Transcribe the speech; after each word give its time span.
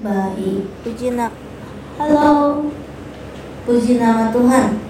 Baik, 0.00 0.64
puji 0.80 1.12
nama. 1.12 1.28
Halo. 2.00 2.64
Puji 3.68 4.00
nama 4.00 4.32
Tuhan. 4.32 4.80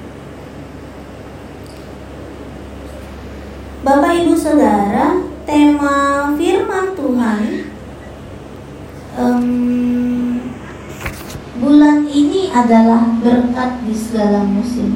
Bapak 3.82 4.12
Ibu 4.22 4.38
Saudara, 4.38 5.18
tema 5.42 6.30
firman 6.38 6.94
Tuhan 6.94 7.42
um, 9.18 9.46
bulan 11.58 12.06
ini 12.06 12.54
adalah 12.54 13.10
berkat 13.18 13.82
di 13.82 13.94
segala 13.96 14.46
musim. 14.46 14.94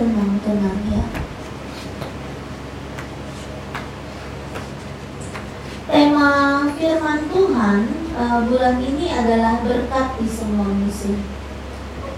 Tenang, 0.00 0.32
tenang 0.40 0.80
ya. 0.88 1.04
Tema 5.88 6.67
firman 6.78 7.26
Tuhan 7.26 7.78
uh, 8.14 8.46
bulan 8.46 8.78
ini 8.78 9.10
adalah 9.10 9.58
berkat 9.66 10.14
di 10.22 10.30
semua 10.30 10.70
musim. 10.70 11.18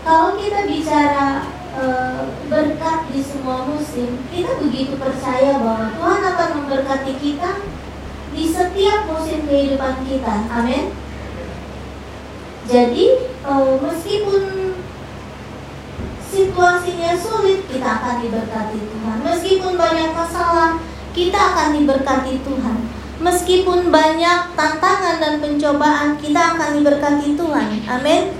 Kalau 0.04 0.36
kita 0.36 0.68
bicara 0.68 1.48
uh, 1.72 2.28
berkat 2.52 3.08
di 3.08 3.24
semua 3.24 3.64
musim, 3.64 4.20
kita 4.28 4.60
begitu 4.60 5.00
percaya 5.00 5.56
bahwa 5.56 5.96
Tuhan 5.96 6.20
akan 6.36 6.50
memberkati 6.60 7.12
kita 7.16 7.50
di 8.36 8.44
setiap 8.52 9.08
musim 9.08 9.48
kehidupan 9.48 10.04
kita. 10.04 10.44
Amin. 10.52 10.92
Jadi 12.68 13.32
uh, 13.42 13.80
meskipun 13.80 14.76
situasinya 16.30 17.16
sulit, 17.16 17.64
kita 17.66 17.88
akan 17.88 18.16
diberkati 18.22 18.78
Tuhan. 18.78 19.16
Meskipun 19.24 19.72
banyak 19.74 20.12
masalah, 20.12 20.78
kita 21.10 21.40
akan 21.40 21.80
diberkati 21.80 22.44
Tuhan. 22.44 22.89
Meskipun 23.20 23.92
banyak 23.92 24.56
tantangan 24.56 25.20
dan 25.20 25.44
pencobaan, 25.44 26.16
kita 26.16 26.56
akan 26.56 26.80
diberkati 26.80 27.36
Tuhan. 27.36 27.68
Amin. 27.84 28.32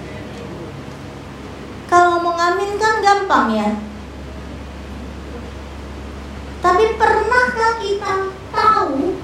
Kalau 1.84 2.24
mau 2.24 2.32
ngamin 2.32 2.80
kan 2.80 3.04
gampang 3.04 3.46
ya. 3.52 3.70
Tapi 6.64 6.96
pernahkah 6.96 7.76
kita 7.76 8.32
tahu 8.52 9.20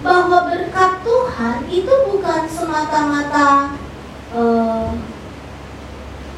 bahwa 0.00 0.48
berkat 0.48 0.92
Tuhan 1.04 1.56
itu 1.68 1.92
bukan 2.08 2.42
semata-mata 2.48 3.76
uh, 4.32 4.92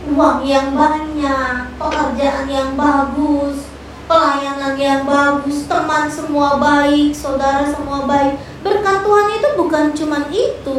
uang 0.08 0.40
yang 0.42 0.74
banyak, 0.74 1.78
pekerjaan 1.78 2.46
yang 2.50 2.74
bagus, 2.74 3.70
pelayanan 4.08 4.74
yang 4.80 5.04
bagus, 5.04 5.68
teman 5.68 6.08
semua 6.08 6.56
baik, 6.56 7.12
saudara 7.12 7.68
semua 7.68 8.08
baik. 8.08 8.40
Berkat 8.64 9.04
Tuhan 9.04 9.28
itu 9.36 9.48
bukan 9.60 9.86
cuma 9.92 10.18
itu. 10.32 10.78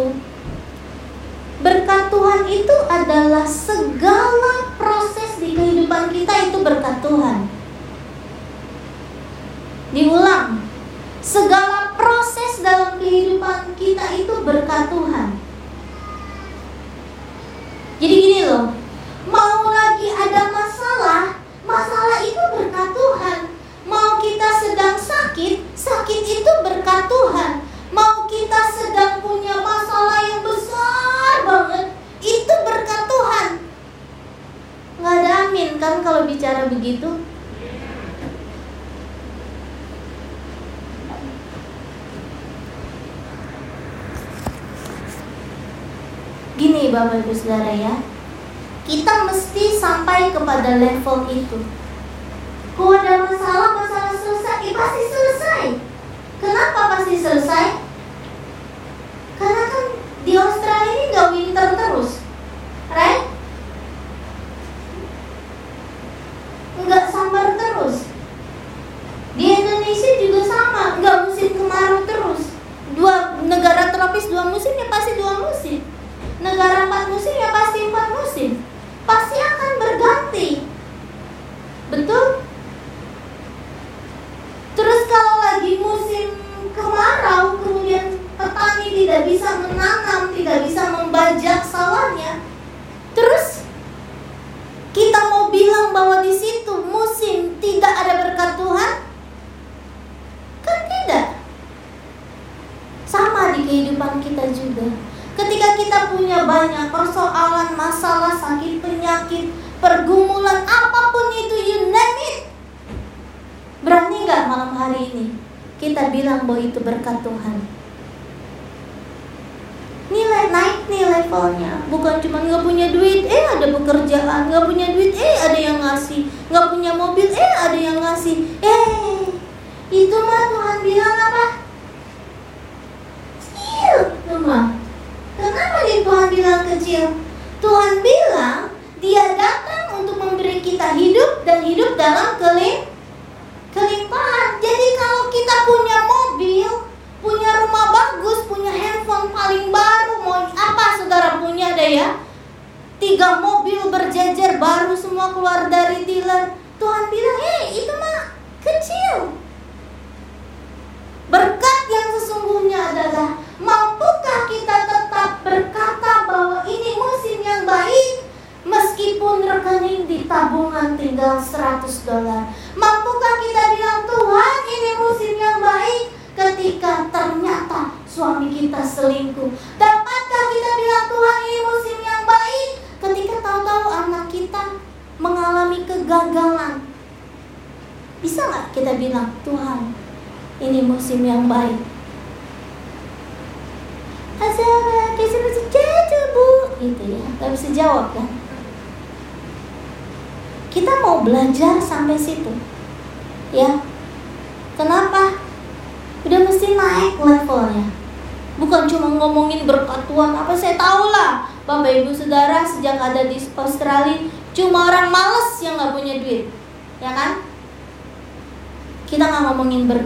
Berkat 1.61 2.09
Tuhan 2.09 2.41
itu 2.49 2.75
adalah 2.89 3.45
segala 3.45 4.73
proses 4.75 5.37
di 5.37 5.53
kehidupan 5.53 6.09
kita 6.09 6.49
itu 6.49 6.57
berkat 6.65 7.05
Tuhan. 7.05 7.45
Diulang, 9.93 10.65
segala 11.21 11.93
proses 11.93 12.65
dalam 12.65 12.97
kehidupan 12.97 13.77
kita 13.77 14.17
itu 14.17 14.33
berkat 14.41 14.89
Tuhan. 14.89 15.37
Jadi 17.99 18.15
gini 18.15 18.41
loh, 18.47 18.71
mau 19.27 19.67
lagi 19.67 20.07
ada 20.07 20.47
masalah, 20.55 20.88
Masalah 21.79 22.19
itu 22.27 22.43
berkat 22.59 22.91
Tuhan. 22.91 23.39
Mau 23.87 24.19
kita 24.19 24.51
sedang 24.59 24.99
sakit, 24.99 25.63
sakit 25.79 26.21
itu 26.27 26.51
berkat 26.59 27.07
Tuhan. 27.07 27.63
Mau 27.95 28.27
kita 28.27 28.67
sedang 28.67 29.23
punya 29.23 29.55
masalah 29.63 30.19
yang 30.27 30.43
besar 30.43 31.39
banget, 31.47 31.95
itu 32.19 32.53
berkat 32.67 33.07
Tuhan. 33.07 33.49
Nggak 34.99 35.15
ada 35.23 35.31
amin 35.47 35.79
kan 35.79 36.03
kalau 36.03 36.27
bicara 36.27 36.67
begitu? 36.67 37.23
Gini 46.59 46.91
Bapak 46.91 47.23
Ibu 47.23 47.31
Saudara 47.31 47.71
ya, 47.71 48.03
kita 48.83 49.31
mesti 49.31 49.79
sampai 49.79 50.35
kepada 50.35 50.75
level 50.75 51.23
itu. 51.31 51.78
Kalau 52.79 52.95
ada 52.95 53.27
masalah, 53.27 53.75
masalah 53.75 54.15
selesai, 54.15 54.63
ya 54.63 54.71
pasti 54.71 55.03
selesai. 55.11 55.63
Kenapa 56.39 56.95
pasti 56.95 57.19
selesai? 57.19 57.75
Karena 59.35 59.63
kan 59.67 59.85
di 60.23 60.33
Australia 60.39 60.87
ini 60.87 61.03
nggak 61.11 61.31
winter 61.35 61.67
terus, 61.75 62.23
right? 62.87 63.27
Nggak 66.87 67.11
summer 67.11 67.59
terus. 67.59 68.07
Di 69.35 69.45
Indonesia 69.59 70.11
juga 70.23 70.41
sama, 70.47 71.03
nggak 71.03 71.17
musim 71.27 71.59
kemarau 71.59 72.07
terus. 72.07 72.58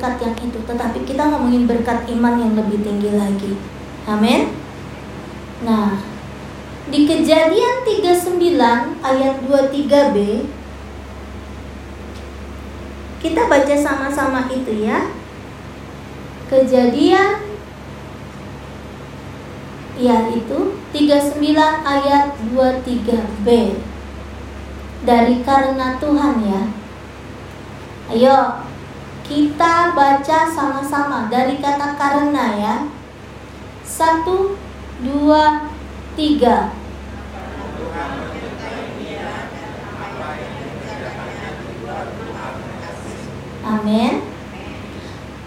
Berkat 0.03 0.19
yang 0.19 0.35
itu, 0.51 0.59
tetapi 0.67 0.99
kita 1.07 1.31
ngomongin 1.31 1.63
berkat 1.63 2.03
iman 2.11 2.35
yang 2.35 2.59
lebih 2.59 2.83
tinggi 2.83 3.15
lagi. 3.15 3.55
Amin. 4.03 4.51
Nah, 5.63 5.95
di 6.91 7.07
Kejadian 7.07 7.87
39 7.87 8.99
ayat 8.99 9.39
23b 9.47 10.17
kita 13.23 13.47
baca 13.47 13.75
sama-sama 13.79 14.51
itu 14.51 14.83
ya. 14.83 15.07
Kejadian 16.51 17.55
ya 19.95 20.27
itu 20.35 20.59
39 20.91 21.39
ayat 21.87 22.35
23b 22.51 23.47
dari 25.07 25.35
karena 25.47 25.95
Tuhan 25.95 26.35
ya. 26.43 26.61
Ayo 28.11 28.62
kita 29.33 29.97
baca 29.97 30.39
sama-sama 30.45 31.25
dari 31.25 31.57
kata 31.57 31.97
karena 31.97 32.45
ya. 32.53 32.75
Satu, 33.81 34.53
dua, 35.01 35.73
tiga. 36.13 36.69
Amin. 43.65 44.21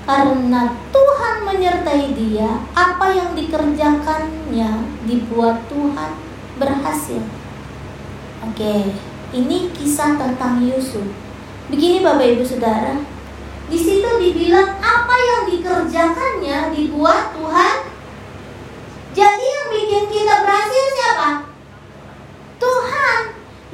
Karena 0.03 0.63
Tuhan 0.91 1.37
menyertai 1.47 2.11
dia, 2.15 2.67
apa 2.75 3.07
yang 3.15 3.39
dikerjakannya 3.39 4.71
dibuat 5.07 5.63
Tuhan 5.71 6.11
berhasil. 6.59 7.23
Oke, 8.43 8.99
ini 9.31 9.71
kisah 9.71 10.19
tentang 10.19 10.59
Yusuf. 10.63 11.07
Begini 11.67 12.03
Bapak 12.07 12.39
Ibu 12.39 12.47
Saudara, 12.47 13.16
di 13.67 13.79
situ 13.79 14.11
dibilang 14.23 14.79
apa 14.79 15.17
yang 15.19 15.43
dikerjakannya 15.51 16.59
dibuat 16.71 17.35
Tuhan. 17.35 17.77
Jadi 19.17 19.47
yang 19.49 19.69
bikin 19.73 20.05
kita 20.13 20.35
berhasil 20.47 20.85
siapa? 20.95 21.31
Tuhan. 22.63 23.21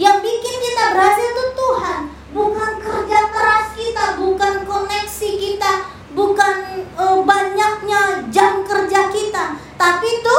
Yang 0.01 0.17
bikin 0.25 0.57
kita 0.65 0.85
berhasil 0.97 1.27
itu 1.29 1.45
Tuhan. 1.53 2.01
Bukan 2.33 2.73
kerja 2.81 3.21
keras 3.29 3.67
kita, 3.77 4.05
bukan 4.17 4.65
koneksi 4.65 5.31
kita, 5.37 5.73
bukan 6.17 6.55
uh, 6.97 7.21
banyaknya 7.21 8.25
jam 8.33 8.65
kerja 8.65 9.13
kita, 9.13 9.61
tapi 9.77 10.07
itu 10.09 10.37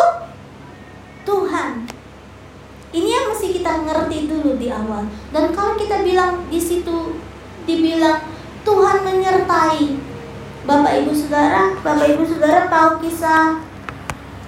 Tuhan. 1.29 1.85
Ini 2.93 3.09
yang 3.09 3.25
mesti 3.29 3.53
kita 3.53 3.85
ngerti 3.85 4.29
dulu 4.29 4.57
di 4.57 4.73
awal. 4.73 5.05
Dan 5.29 5.53
kalau 5.53 5.77
kita 5.77 6.01
bilang 6.01 6.49
di 6.49 6.57
situ 6.57 7.17
dibilang 7.69 8.21
Tuhan 8.63 8.97
menyertai. 9.03 9.99
Bapak 10.63 10.93
Ibu 11.03 11.11
Saudara, 11.11 11.75
Bapak 11.83 12.07
Ibu 12.15 12.23
Saudara 12.23 12.71
tahu 12.71 13.03
kisah 13.03 13.59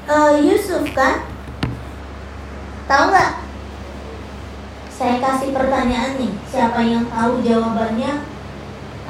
uh, 0.07 0.31
Yusuf 0.39 0.87
kan? 0.95 1.27
Tahu 2.87 3.03
nggak? 3.11 3.31
Saya 4.95 5.19
kasih 5.19 5.51
pertanyaan 5.51 6.15
nih, 6.15 6.31
siapa 6.47 6.79
yang 6.87 7.03
tahu 7.11 7.43
jawabannya? 7.43 8.23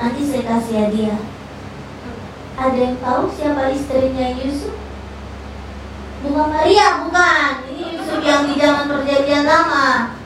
Nanti 0.02 0.22
saya 0.26 0.44
kasih 0.50 0.76
hadiah. 0.90 1.22
Ada 2.58 2.74
yang 2.74 2.98
tahu 2.98 3.30
siapa 3.30 3.70
istrinya 3.70 4.34
Yusuf? 4.42 4.74
Bukan 6.26 6.50
Maria, 6.50 7.06
bukan. 7.06 7.70
Ini 7.70 8.02
Yusuf 8.02 8.20
yang 8.26 8.50
di 8.50 8.58
zaman 8.58 8.90
perjanjian 8.90 9.46
lama. 9.46 10.18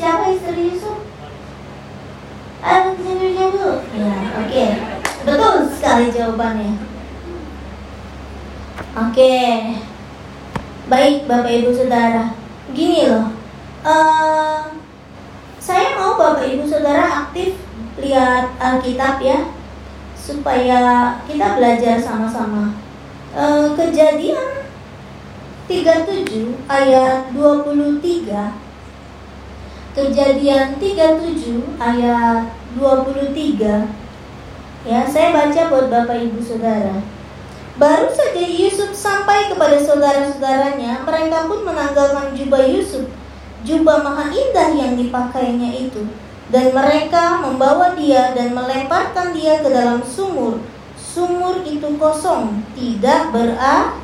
Siapa 0.00 0.32
istri 0.32 0.72
Yusuf? 0.72 1.11
Ayo 2.62 2.94
sini 2.94 3.34
dulu. 3.34 3.82
Ya, 3.90 4.14
oke. 4.38 4.46
Okay. 4.46 4.70
Betul 5.26 5.66
sekali 5.74 6.14
jawabannya. 6.14 6.78
Oke. 8.94 9.10
Okay. 9.10 9.50
Baik, 10.86 11.26
Bapak 11.26 11.50
Ibu 11.50 11.74
Saudara. 11.74 12.38
Gini 12.70 13.10
loh. 13.10 13.34
Uh, 13.82 14.78
saya 15.58 15.98
mau 15.98 16.14
Bapak 16.14 16.46
Ibu 16.46 16.62
Saudara 16.70 17.26
aktif 17.26 17.58
lihat 17.98 18.54
Alkitab 18.62 19.18
ya 19.18 19.50
supaya 20.14 21.18
kita 21.26 21.58
belajar 21.58 21.98
sama-sama. 21.98 22.78
Uh, 23.34 23.74
kejadian 23.74 24.70
37 25.66 26.62
ayat 26.70 27.26
23 27.34 28.61
Kejadian 29.92 30.80
37 30.80 31.76
ayat 31.76 32.48
23 32.80 34.88
Ya, 34.88 35.04
saya 35.04 35.36
baca 35.36 35.68
buat 35.68 35.92
Bapak 35.92 36.16
Ibu 36.16 36.40
Saudara. 36.40 36.96
Baru 37.76 38.08
saja 38.08 38.40
Yusuf 38.40 38.96
sampai 38.96 39.52
kepada 39.52 39.76
saudara-saudaranya, 39.76 41.04
mereka 41.04 41.44
pun 41.44 41.68
menanggalkan 41.68 42.32
jubah 42.32 42.64
Yusuf, 42.64 43.04
jubah 43.68 44.00
maha 44.00 44.32
indah 44.32 44.72
yang 44.72 44.96
dipakainya 44.96 45.76
itu. 45.76 46.08
Dan 46.48 46.72
mereka 46.72 47.44
membawa 47.44 47.92
dia 47.92 48.32
dan 48.32 48.56
melemparkan 48.56 49.36
dia 49.36 49.60
ke 49.60 49.68
dalam 49.68 50.00
sumur. 50.00 50.64
Sumur 50.96 51.60
itu 51.68 52.00
kosong, 52.00 52.64
tidak 52.72 53.28
berair, 53.28 54.00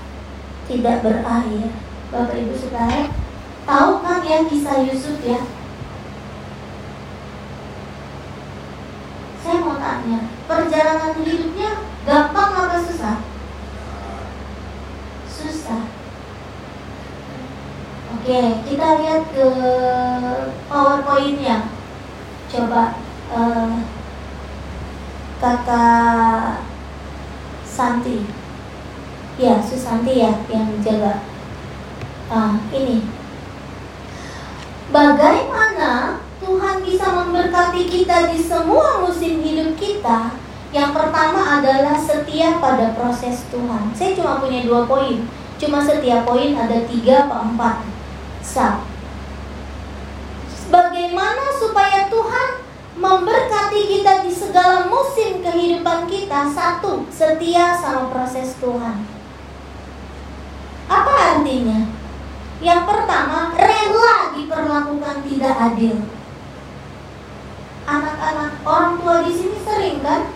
tidak 0.69 1.01
berair. 1.01 1.73
Bapak 2.13 2.37
Ibu 2.37 2.55
Saudara, 2.61 3.09
tahu 3.65 4.05
kan 4.05 4.21
ya 4.21 4.45
kisah 4.45 4.85
Yusuf 4.85 5.17
ya? 5.25 5.41
Saya 9.49 9.65
mau 9.65 9.81
tanya, 9.81 10.29
perjalanan 10.45 11.25
hidupnya 11.25 11.81
gampang 12.05 12.53
apa 12.53 12.85
susah? 12.85 13.25
Susah. 15.25 15.89
Oke, 18.13 18.61
kita 18.69 18.89
lihat 19.01 19.25
ke 19.33 19.49
powerpointnya. 20.69 21.65
Coba 22.53 23.01
uh, 23.33 23.89
kakak 25.41 26.69
Santi. 27.65 28.29
Ya, 29.41 29.65
Susanti 29.65 30.29
ya 30.29 30.45
yang 30.53 30.77
jaga. 30.85 31.25
Ah, 32.29 32.61
ini. 32.69 33.01
Bagaimana 34.93 36.21
Tuhan 36.49 36.81
bisa 36.81 37.13
memberkati 37.13 37.85
kita 37.85 38.33
di 38.33 38.41
semua 38.41 39.05
musim 39.05 39.45
hidup 39.45 39.77
kita. 39.77 40.33
Yang 40.73 40.97
pertama 40.97 41.61
adalah 41.61 42.01
setia 42.01 42.57
pada 42.57 42.97
proses 42.97 43.45
Tuhan. 43.53 43.93
Saya 43.93 44.17
cuma 44.17 44.41
punya 44.41 44.65
dua 44.65 44.89
poin. 44.89 45.29
Cuma 45.61 45.85
setiap 45.85 46.25
poin 46.25 46.57
ada 46.57 46.89
tiga 46.89 47.29
atau 47.29 47.53
empat. 47.53 47.85
Sab. 48.41 48.81
Bagaimana 50.73 51.53
supaya 51.53 52.09
Tuhan 52.09 52.65
memberkati 52.97 53.81
kita 53.85 54.25
di 54.25 54.33
segala 54.33 54.89
musim 54.89 55.45
kehidupan 55.45 56.09
kita? 56.09 56.49
Satu, 56.49 57.05
setia 57.13 57.77
sama 57.77 58.09
proses 58.09 58.57
Tuhan. 58.57 59.05
Apa 60.89 61.13
artinya? 61.13 61.93
Yang 62.65 62.81
pertama, 62.89 63.53
rela 63.53 64.33
diperlakukan 64.33 65.17
tidak 65.29 65.55
adil 65.61 66.18
anak-anak 67.89 68.61
orang 68.69 69.01
tua 69.01 69.25
di 69.25 69.33
sini 69.33 69.57
sering 69.65 70.05
kan? 70.05 70.29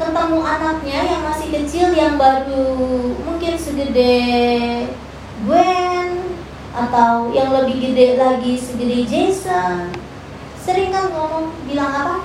Ketemu 0.00 0.40
anaknya 0.42 1.00
yang 1.06 1.22
masih 1.22 1.52
kecil 1.52 1.92
yang 1.94 2.16
baru 2.16 3.14
mungkin 3.22 3.54
segede 3.54 4.16
Gwen 5.44 6.34
atau 6.74 7.30
yang 7.30 7.54
lebih 7.54 7.78
gede 7.78 8.18
lagi 8.18 8.56
segede 8.56 9.06
Jason. 9.06 9.92
Sering 10.58 10.90
kan 10.90 11.12
ngomong 11.12 11.52
bilang 11.68 11.92
apa? 11.92 12.16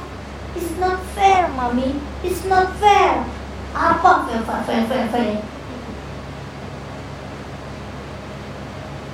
It's 0.55 0.73
not 0.79 1.03
fair 1.13 1.51
mami. 1.53 1.99
It's 2.23 2.47
not 2.47 2.73
fair. 2.79 3.27
Apa 3.75 4.25
fair 4.25 4.41
fair 4.47 4.61
fair 4.65 4.83
fair, 4.87 5.05
fair. 5.13 5.58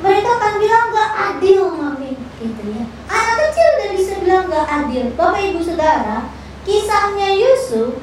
Mereka 0.03 0.31
kan 0.39 0.53
bilang 0.59 0.91
gak 0.91 1.11
adil 1.13 1.71
mami. 1.71 2.19
Gitu 2.35 2.63
ya. 2.75 2.83
Anak 3.07 3.35
kecil 3.47 3.67
udah 3.79 3.89
bisa 3.95 4.13
bilang 4.19 4.45
gak 4.51 4.67
adil. 4.67 5.05
Bapak 5.15 5.41
ibu 5.43 5.59
saudara 5.63 6.27
kisahnya 6.65 7.29
Yusuf 7.37 8.01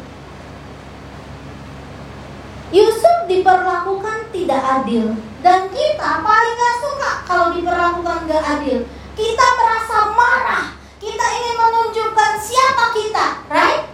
Yusuf 2.73 3.17
diperlakukan 3.29 4.33
tidak 4.33 4.63
adil. 4.65 5.13
Dan 5.45 5.69
kita 5.69 6.11
paling 6.25 6.55
gak 6.57 6.77
suka 6.81 7.11
kalau 7.29 7.49
diperlakukan 7.53 8.25
gak 8.25 8.45
adil. 8.59 8.89
Kita 9.13 9.47
merasa 9.61 9.97
marah. 10.17 10.67
Kita 10.97 11.25
ingin 11.29 11.57
menunjukkan 11.59 12.33
siapa 12.41 12.85
kita 12.97 13.27
right? 13.53 13.85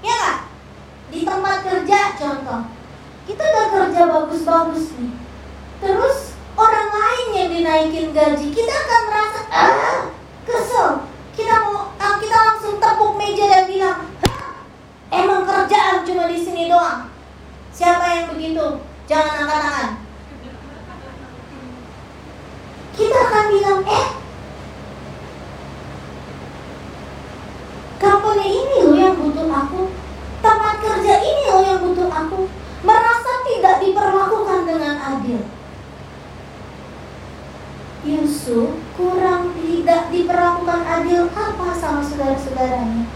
Ya 0.00 0.14
gak 0.16 0.38
di 1.12 1.20
tempat 1.28 1.56
kerja 1.60 2.16
contoh. 2.16 2.60
Kita 3.28 3.42
udah 3.44 3.66
kerja 3.68 4.00
bagus-bagus 4.08 4.96
nih. 4.96 5.12
Terus 5.78 6.31
orang 6.62 6.88
lain 6.94 7.26
yang 7.34 7.48
dinaikin 7.50 8.06
gaji, 8.14 8.46
kita 8.54 8.70
akan 8.70 9.02
merasa 9.10 9.40
ah, 9.50 9.98
kesel. 10.46 10.88
Kita 11.34 11.54
mau 11.66 11.90
ah, 11.98 12.14
kita 12.22 12.36
langsung 12.38 12.78
tepuk 12.78 13.18
meja 13.18 13.44
dan 13.50 13.64
bilang, 13.66 13.98
emang 15.10 15.42
kerjaan 15.42 16.06
cuma 16.06 16.30
di 16.30 16.38
sini 16.38 16.70
doang. 16.70 17.10
Siapa 17.72 18.04
yang 18.14 18.26
begitu? 18.30 18.84
Jangan 19.10 19.34
angkat 19.42 19.58
tangan. 19.58 19.88
Kita 22.92 23.18
akan 23.18 23.44
bilang, 23.48 23.80
eh, 23.88 24.06
company 27.96 28.46
ini 28.52 28.76
loh 28.86 28.96
yang 28.98 29.14
butuh 29.16 29.48
aku, 29.48 29.82
tempat 30.44 30.74
kerja 30.78 31.14
ini 31.24 31.42
loh 31.48 31.62
yang 31.64 31.80
butuh 31.80 32.10
aku, 32.12 32.46
merasa 32.84 33.32
tidak 33.48 33.80
diperlakukan 33.80 34.60
dengan 34.68 34.94
adil. 35.00 35.61
Kurang 38.42 39.54
tidak 39.54 40.10
diperlakukan 40.10 40.82
adil 40.82 41.30
apa 41.30 41.78
sama 41.78 42.02
saudara-saudaranya? 42.02 43.06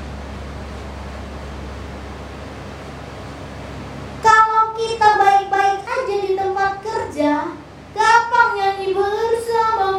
Kalau 4.23 4.71
kita 4.79 5.09
baik-baik 5.19 5.83
aja 5.83 6.17
di 6.23 6.39
tempat 6.39 6.79
kerja, 6.79 7.59
gampang 7.91 8.51
nyanyi 8.55 8.95
bersama 8.95 9.99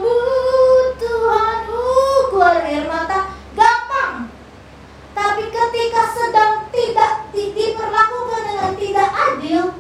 Tuhan, 0.95 1.57
uh, 1.75 2.19
keluar 2.31 2.63
air 2.63 2.87
mata, 2.87 3.35
gampang. 3.51 4.31
Tapi 5.11 5.43
ketika 5.51 6.07
sedang 6.07 6.71
tidak 6.71 7.27
di, 7.35 7.51
diperlakukan 7.51 8.41
dengan 8.47 8.71
tidak 8.79 9.09
adil, 9.11 9.75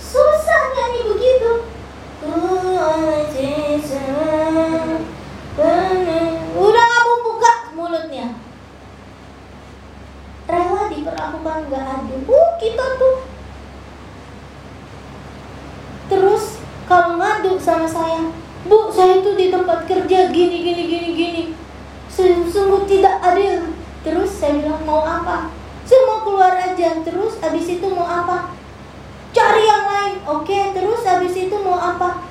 susah 0.00 0.62
nyanyi 0.76 1.00
begitu. 1.08 1.52
Udah 6.52 6.84
kamu 6.86 7.14
buka 7.26 7.52
mulutnya. 7.74 8.38
Rela 10.46 10.82
diperlakukan 10.92 11.58
nggak 11.66 11.84
adil. 11.98 12.18
Uh, 12.28 12.50
kita 12.60 12.86
tuh. 13.00 13.26
Terus 16.12 16.44
kalau 16.86 17.18
ngadu 17.18 17.56
sama 17.82 17.90
saya, 17.90 18.22
Bu, 18.70 18.94
saya 18.94 19.18
tuh 19.26 19.34
di 19.34 19.50
tempat 19.50 19.90
kerja 19.90 20.30
gini 20.30 20.62
gini 20.62 20.82
gini 20.86 21.08
gini. 21.18 21.42
Sungguh 22.14 22.86
tidak 22.86 23.18
adil. 23.18 23.74
Terus 24.06 24.30
saya 24.38 24.62
bilang 24.62 24.86
mau 24.86 25.02
apa? 25.02 25.50
Saya 25.82 26.06
mau 26.06 26.22
keluar 26.22 26.54
aja. 26.54 27.02
Terus 27.02 27.42
abis 27.42 27.66
itu 27.66 27.86
mau 27.90 28.06
apa? 28.06 28.54
Cari 29.34 29.66
yang 29.66 29.84
lain. 29.90 30.14
Oke, 30.30 30.70
terus 30.70 31.02
abis 31.02 31.34
itu 31.34 31.56
mau 31.58 31.74
apa? 31.74 32.22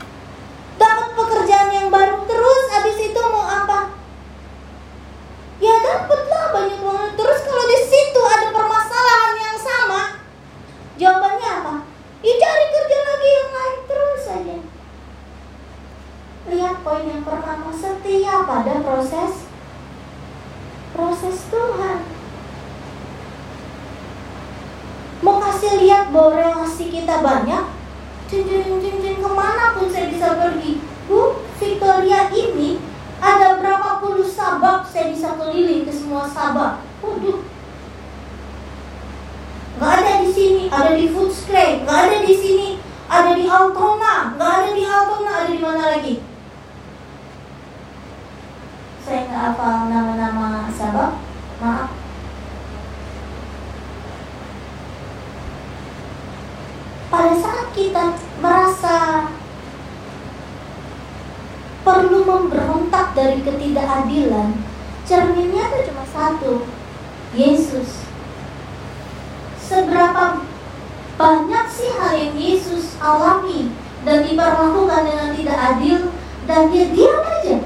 Dapat 0.79 1.19
pekerjaan 1.19 1.75
yang 1.75 1.91
baru. 1.91 2.23
Terus 2.23 2.63
abis 2.71 3.11
itu 3.11 3.19
mau 3.19 3.43
apa? 3.43 3.91
Ya 5.59 5.75
dapatlah 5.83 6.45
banyak 6.55 6.79
banget. 6.79 7.11
Terus 7.19 7.39
kalau 7.43 7.65
di 7.67 7.79
situ 7.91 8.21
ada 8.23 8.47
permasalahan 8.55 9.35
yang 9.35 9.57
sama, 9.59 10.01
jawabannya 10.95 11.49
apa? 11.59 11.75
Ya 12.23 12.33
cari 12.39 12.65
kerja 12.71 12.97
lagi 13.03 13.29
yang 13.35 13.49
lain 13.51 13.77
terus 13.83 14.21
saja. 14.23 14.57
Lihat 16.49 16.81
poin 16.81 17.05
yang 17.05 17.21
pertama, 17.21 17.69
setia 17.69 18.41
pada 18.49 18.81
proses 18.81 19.45
proses 20.91 21.37
Tuhan. 21.53 21.99
Mau 25.21 25.37
kasih 25.37 25.77
lihat 25.85 26.09
bahwa 26.09 26.41
relasi 26.41 26.89
kita 26.89 27.21
banyak, 27.21 27.69
cincin 28.25 28.81
cincin 28.81 29.21
ke 29.21 29.29
mana 29.29 29.77
pun 29.77 29.85
saya 29.93 30.09
bisa 30.09 30.33
pergi. 30.33 30.81
Bu, 31.05 31.45
Victoria 31.61 32.33
ini 32.33 32.81
ada 33.21 33.61
berapa 33.61 34.01
puluh 34.01 34.25
sabak 34.25 34.89
saya 34.89 35.13
bisa 35.13 35.37
keliling 35.37 35.85
ke 35.85 35.93
semua 35.93 36.25
sabak. 36.25 36.81
Waduh, 37.05 37.45
nggak 39.77 39.93
ada 39.93 40.13
di 40.25 40.29
sini, 40.33 40.63
ada 40.73 40.97
di 40.97 41.05
Footscray, 41.13 41.85
nggak 41.85 41.99
ada 42.09 42.17
di 42.25 42.33
sini, 42.33 42.69
ada 43.07 43.31
di 43.37 43.45
Altona, 43.45 44.35
nggak 44.35 44.51
ada 44.57 44.69
di 44.73 44.83
Altona, 44.83 45.31
ada 45.45 45.49
di 45.53 45.61
mana 45.61 45.85
lagi? 45.95 46.15
Saya 49.01 49.25
nggak 49.27 49.43
hafal 49.53 49.89
nama-nama 49.89 50.69
sabak, 50.69 51.17
maaf. 51.57 51.89
Pada 57.11 57.35
saat 57.35 57.75
kita 57.75 58.15
merasa 58.39 59.27
perlu 61.83 62.23
memberontak 62.23 63.11
dari 63.11 63.43
ketidakadilan, 63.43 64.55
cerminnya 65.03 65.59
itu 65.75 65.91
cuma 65.91 66.07
satu, 66.07 66.63
Yesus. 67.35 68.07
Seberapa 69.59 70.39
banyak 71.19 71.65
sih 71.67 71.91
hal 71.99 72.15
yang 72.15 72.35
Yesus 72.39 72.95
alami 73.03 73.75
dan 74.07 74.23
diperlakukan 74.23 75.03
dengan 75.03 75.29
tidak 75.35 75.59
adil 75.75 76.15
dan 76.47 76.71
dia 76.71 76.85
diam 76.95 77.21
aja. 77.27 77.57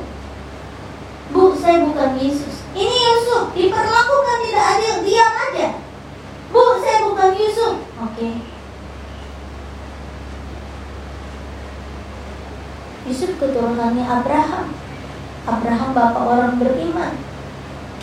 Bu, 1.29 1.53
saya 1.53 1.85
bukan 1.85 2.17
Yesus. 2.17 2.65
Ini 2.73 2.97
Yusuf 2.97 3.53
diperlakukan 3.53 4.37
tidak 4.49 4.65
adil, 4.73 4.93
diam 5.05 5.33
aja. 5.37 5.67
Bu, 6.49 6.81
saya 6.81 6.97
bukan 7.05 7.29
Yusuf. 7.37 7.77
Oke. 8.01 8.54
Yusuf 13.15 13.39
keturunannya 13.39 14.03
Abraham. 14.03 14.75
Abraham 15.47 15.89
bapak 15.95 16.19
orang 16.19 16.59
beriman. 16.59 17.15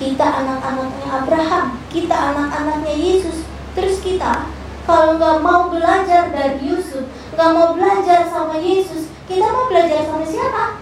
Kita 0.00 0.24
anak-anaknya 0.24 1.04
Abraham. 1.04 1.76
Kita 1.92 2.16
anak-anaknya 2.32 2.96
Yesus. 2.96 3.44
Terus 3.76 4.00
kita 4.00 4.48
kalau 4.88 5.20
nggak 5.20 5.44
mau 5.44 5.68
belajar 5.68 6.32
dari 6.32 6.64
Yusuf, 6.64 7.04
nggak 7.36 7.52
mau 7.52 7.76
belajar 7.76 8.24
sama 8.24 8.56
Yesus, 8.56 9.12
kita 9.28 9.52
mau 9.52 9.68
belajar 9.68 10.00
sama 10.02 10.24
siapa? 10.24 10.80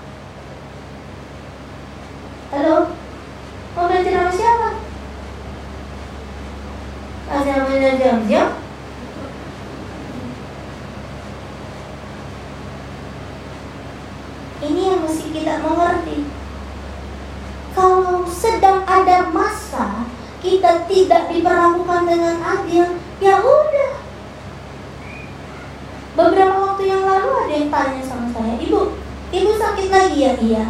Halo? 2.54 2.94
Mau 3.74 3.84
belajar 3.90 4.12
sama 4.14 4.32
siapa? 4.32 4.68
Masih 7.28 7.54
belajar 7.66 7.94
jam-jam? 7.98 8.48
Ini 14.60 14.92
yang 14.92 15.00
mesti 15.00 15.32
kita 15.32 15.56
mengerti. 15.64 16.28
Kalau 17.72 18.28
sedang 18.28 18.84
ada 18.84 19.32
masa 19.32 20.04
kita 20.44 20.84
tidak 20.84 21.32
diperlakukan 21.32 21.99
dengan 22.10 22.36
adil, 22.42 22.98
ya 23.22 23.38
udah. 23.38 23.92
Beberapa 26.18 26.56
waktu 26.58 26.90
yang 26.90 27.06
lalu 27.06 27.30
ada 27.30 27.54
yang 27.54 27.70
tanya 27.70 28.02
sama 28.02 28.26
saya, 28.34 28.58
Ibu, 28.58 28.98
Ibu 29.30 29.50
sakit 29.54 29.88
lagi 29.94 30.18
ya? 30.18 30.34
Iya. 30.34 30.64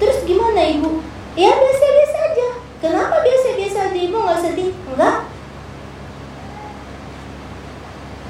Terus 0.00 0.24
gimana 0.24 0.56
Ibu? 0.56 1.04
Ya 1.36 1.52
biasa-biasa 1.52 2.18
aja. 2.32 2.48
Kenapa 2.80 3.20
biasa-biasa 3.20 3.92
aja 3.92 3.98
Ibu 4.08 4.16
nggak 4.16 4.40
sedih? 4.40 4.72
Enggak. 4.88 5.28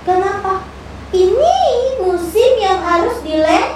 Kenapa? 0.03 0.67
Ini 1.15 1.59
musim 2.03 2.51
yang 2.59 2.83
harus 2.83 3.23
dile 3.23 3.76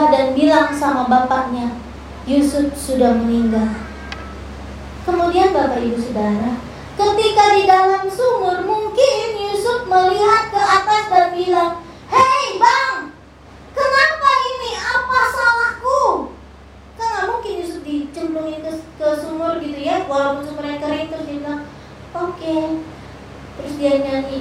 domba 0.00 0.16
dan 0.16 0.32
bilang 0.32 0.72
sama 0.72 1.04
bapaknya, 1.04 1.76
Yusuf 2.24 2.72
sudah 2.72 3.20
meninggal. 3.20 3.68
Kemudian 5.04 5.52
Bapak 5.52 5.84
Ibu 5.84 6.00
Saudara, 6.00 6.56
ketika 7.00 7.44
di 7.56 7.62
dalam 7.64 8.04
sumur 8.08 8.60
mungkin 8.64 9.26
Yusuf 9.40 9.88
melihat 9.88 10.52
ke 10.52 10.60
atas 10.60 11.04
dan 11.08 11.26
bilang, 11.32 11.72
Hei 12.12 12.60
bang, 12.60 13.14
kenapa 13.72 14.30
ini? 14.56 14.72
Apa 14.76 15.18
salahku? 15.32 16.32
Kan 17.00 17.08
nggak 17.08 17.26
mungkin 17.32 17.52
Yusuf 17.64 17.80
dicemplungin 17.80 18.60
ke, 18.60 18.72
ke 19.00 19.08
sumur 19.16 19.56
gitu 19.64 19.80
ya, 19.80 20.04
walaupun 20.04 20.44
sumurnya 20.44 20.76
kering 20.82 21.08
terus 21.08 21.24
dia 21.28 21.38
bilang, 21.40 21.62
oke. 22.12 22.36
Okay. 22.36 22.64
Terus 23.60 23.74
dia 23.76 23.94
nyanyi, 24.00 24.40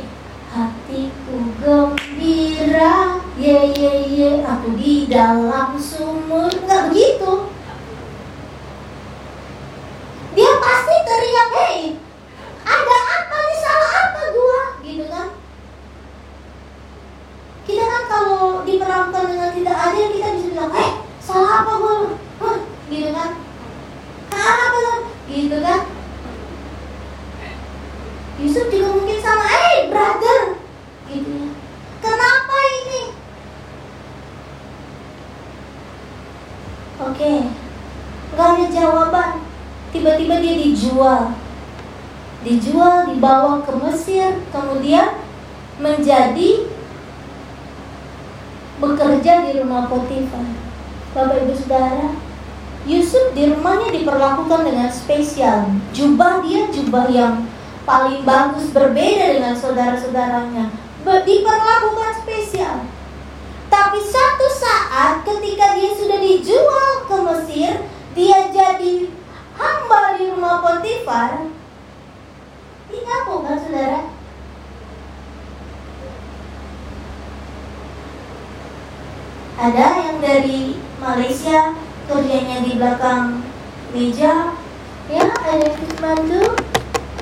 hatiku 0.51 1.37
gembira, 1.59 3.19
ye 3.35 3.57
ye 3.75 3.93
ye, 4.07 4.29
aku 4.43 4.75
di 4.79 5.07
dalam 5.11 5.75
sumur, 5.75 6.47
nggak 6.47 6.91
begitu. 6.91 7.51
Dia 10.39 10.51
pasti 10.61 10.95
teriak, 11.03 11.49
hei, 11.51 11.79
ada 12.69 12.97
apa 13.17 13.35
nih 13.35 13.57
salah 13.59 13.91
apa 14.05 14.21
gua 14.33 14.61
gitu 14.85 15.05
kan 15.09 15.27
kita 17.65 17.83
kan 17.85 18.03
kalau 18.09 18.65
diperlakukan 18.65 19.23
dengan 19.29 19.49
tidak 19.53 19.75
adil 19.77 20.05
kita 20.13 20.27
bisa 20.37 20.47
bilang 20.53 20.71
eh 20.77 20.91
salah 21.21 21.51
apa 21.65 21.71
gua 21.81 21.93
huh, 22.45 22.59
gitu 22.89 23.09
kan 23.13 23.29
salah 24.29 24.57
apa 24.69 24.77
lo 24.77 24.95
gitu 25.29 25.57
kan 25.61 25.81
Yusuf 28.39 28.71
juga 28.71 28.87
mungkin 28.95 29.19
sama 29.19 29.43
eh 29.43 29.57
hey, 29.57 29.75
brother 29.91 30.39
gitu 31.09 31.29
ya 31.29 31.49
kenapa 31.99 32.55
ini 32.55 33.03
oke 37.01 37.13
okay. 37.17 37.39
nggak 38.37 38.49
ada 38.55 38.65
jawaban 38.69 39.29
tiba-tiba 39.89 40.37
dia 40.37 40.53
dijual 40.53 41.33
dijual, 42.43 43.11
dibawa 43.11 43.59
ke 43.67 43.71
Mesir, 43.83 44.39
kemudian 44.51 45.19
menjadi 45.79 46.67
bekerja 48.79 49.43
di 49.47 49.51
rumah 49.59 49.91
Potifar. 49.91 50.47
Bapak 51.11 51.43
Ibu 51.43 51.53
Saudara, 51.57 52.15
Yusuf 52.87 53.35
di 53.35 53.51
rumahnya 53.51 53.91
diperlakukan 53.91 54.61
dengan 54.63 54.87
spesial. 54.87 55.67
Jubah 55.91 56.39
dia 56.47 56.71
jubah 56.71 56.78
yang 57.13 57.45
paling 57.85 58.25
bagus 58.25 58.73
berbeda 58.73 59.37
dengan 59.37 59.53
saudara-saudaranya. 59.53 60.73
Diperlakukan 61.05 62.11
spesial. 62.21 62.85
Tapi 63.69 63.99
satu 64.01 64.47
saat 64.49 65.21
ketika 65.25 65.77
dia 65.77 65.91
sudah 65.93 66.19
dijual 66.21 66.91
ke 67.05 67.15
Mesir, 67.21 67.73
dia 68.17 68.39
jadi 68.49 69.09
hamba 69.57 70.17
di 70.17 70.33
rumah 70.33 70.61
Potifar, 70.61 71.49
kampung 73.29 73.45
kan 73.45 73.57
saudara? 73.61 74.01
Ada 79.59 79.87
yang 80.07 80.17
dari 80.23 80.79
Malaysia 80.97 81.75
kerjanya 82.07 82.63
di 82.63 82.79
belakang 82.79 83.43
meja 83.91 84.55
ya 85.09 85.25
ada 85.25 85.53
yang 85.57 85.93
bantu 85.99 86.68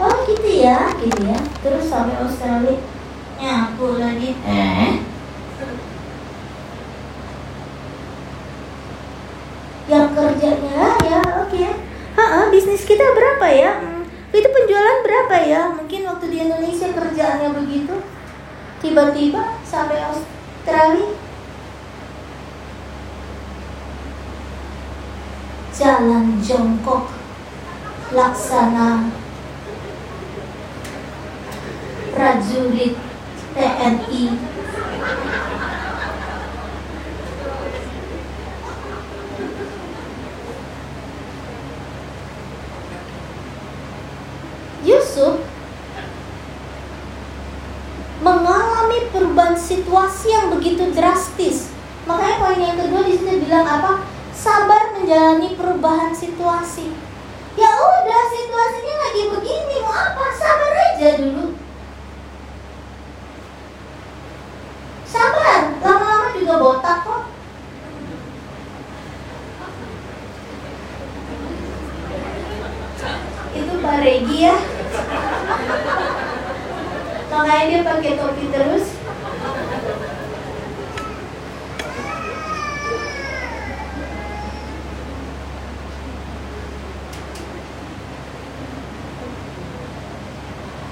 oh 0.02 0.16
gitu 0.30 0.50
ya 0.64 0.92
gitu 1.02 1.22
ya. 1.26 1.40
Terus 1.62 1.86
sampai 1.90 2.16
Australia. 2.22 2.78
Nyapu 3.38 4.02
lagi. 4.02 4.34
Eh? 4.34 4.92
Yang 9.88 10.08
kerjanya 10.14 10.82
ya 11.06 11.22
oke. 11.46 11.54
Okay. 11.54 11.72
bisnis 12.52 12.84
kita 12.88 13.06
berapa 13.14 13.48
ya? 13.52 13.72
Hmm 13.78 13.98
itu 14.38 14.50
penjualan 14.52 15.00
berapa 15.02 15.36
ya? 15.48 15.62
Mungkin 15.74 16.02
waktu 16.06 16.26
di 16.30 16.38
Indonesia 16.44 16.92
kerjaannya 16.92 17.50
begitu, 17.58 17.96
tiba-tiba 18.84 19.58
sampai 19.64 20.04
Australia. 20.04 21.16
Jalan 25.78 26.42
jongkok 26.42 27.14
laksana 28.10 29.14
prajurit 32.18 32.98
TNI 33.54 34.24
Yusuf 44.82 45.46
mengalami 48.26 49.14
perubahan 49.14 49.54
situasi 49.54 50.34
yang 50.34 50.50
begitu 50.58 50.90
drastis. 50.98 51.70
Makanya 52.10 52.42
poin 52.42 52.58
yang 52.58 52.82
kedua 52.82 53.06
di 53.06 53.14
sini 53.14 53.46
bilang 53.46 53.68
apa? 53.70 54.02
Sabar 54.34 54.98
menjalani 54.98 55.54
perubahan 55.54 56.18
situasi. 56.18 56.98
Ya 57.54 57.70
udah 57.78 58.24
situasinya 58.34 58.96
lagi 59.06 59.24
begini 59.38 59.76
mau 59.86 59.94
apa? 59.94 60.26
Sabar 60.34 60.72
aja 60.74 61.10
dulu. 61.22 61.68
Sabar, 65.08 65.74
lama-lama 65.82 66.37
juga 66.48 66.64
botak 66.64 67.04
kok. 67.04 67.24
Itu 73.52 73.74
Pak 73.84 73.96
Regi 74.00 74.48
ya 74.48 74.56
makanya 77.28 77.68
dia 77.70 77.80
pakai 77.84 78.12
topi 78.16 78.46
terus 78.48 78.86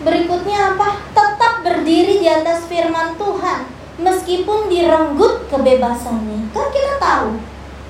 Berikutnya 0.06 0.78
apa? 0.78 1.02
Tetap 1.18 1.66
berdiri 1.66 2.22
di 2.22 2.30
atas 2.30 2.70
firman 2.70 3.18
Tuhan 3.18 3.75
Meskipun 3.96 4.68
direnggut 4.68 5.48
kebebasannya. 5.48 6.52
Kan 6.52 6.68
kita 6.72 7.00
tahu 7.00 7.40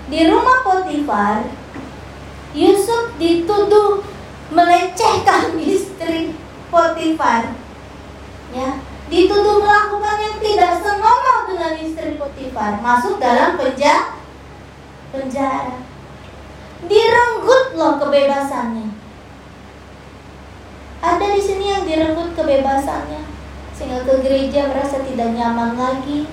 Di 0.05 0.29
rumah 0.29 0.61
Potifar 0.61 1.49
Yusuf 2.53 3.17
dituduh 3.17 4.05
melecehkan 4.53 5.57
istri 5.73 6.31
Potifar. 6.69 7.51
Ya 8.53 8.69
dituduh 9.05 9.61
melakukan 9.61 10.17
yang 10.17 10.37
tidak 10.41 10.81
senonoh 10.81 11.39
dengan 11.49 11.73
istri 11.81 12.15
Potifar. 12.15 12.79
Masuk 12.79 13.17
dalam 13.17 13.57
penjara 13.57 14.21
penjara. 15.09 15.81
Direnggut 16.85 17.73
loh 17.73 17.97
kebebasannya. 17.97 18.93
Ada 21.01 21.25
di 21.33 21.41
sini 21.41 21.65
yang 21.69 21.83
direnggut 21.85 22.33
kebebasannya 22.33 23.34
sehingga 23.75 24.07
ke 24.07 24.23
gereja 24.23 24.71
merasa 24.71 25.03
tidak 25.03 25.35
nyaman 25.35 25.75
lagi 25.75 26.25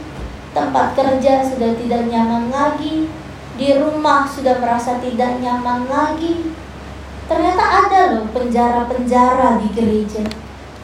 tempat 0.55 0.95
kerja 0.95 1.43
sudah 1.43 1.75
tidak 1.75 2.07
nyaman 2.07 2.49
lagi 2.49 3.11
di 3.59 3.69
rumah 3.77 4.25
sudah 4.25 4.63
merasa 4.63 5.03
tidak 5.03 5.43
nyaman 5.43 5.91
lagi 5.91 6.55
ternyata 7.27 7.65
ada 7.87 8.01
loh 8.15 8.27
penjara-penjara 8.31 9.59
di 9.59 9.69
gereja 9.75 10.25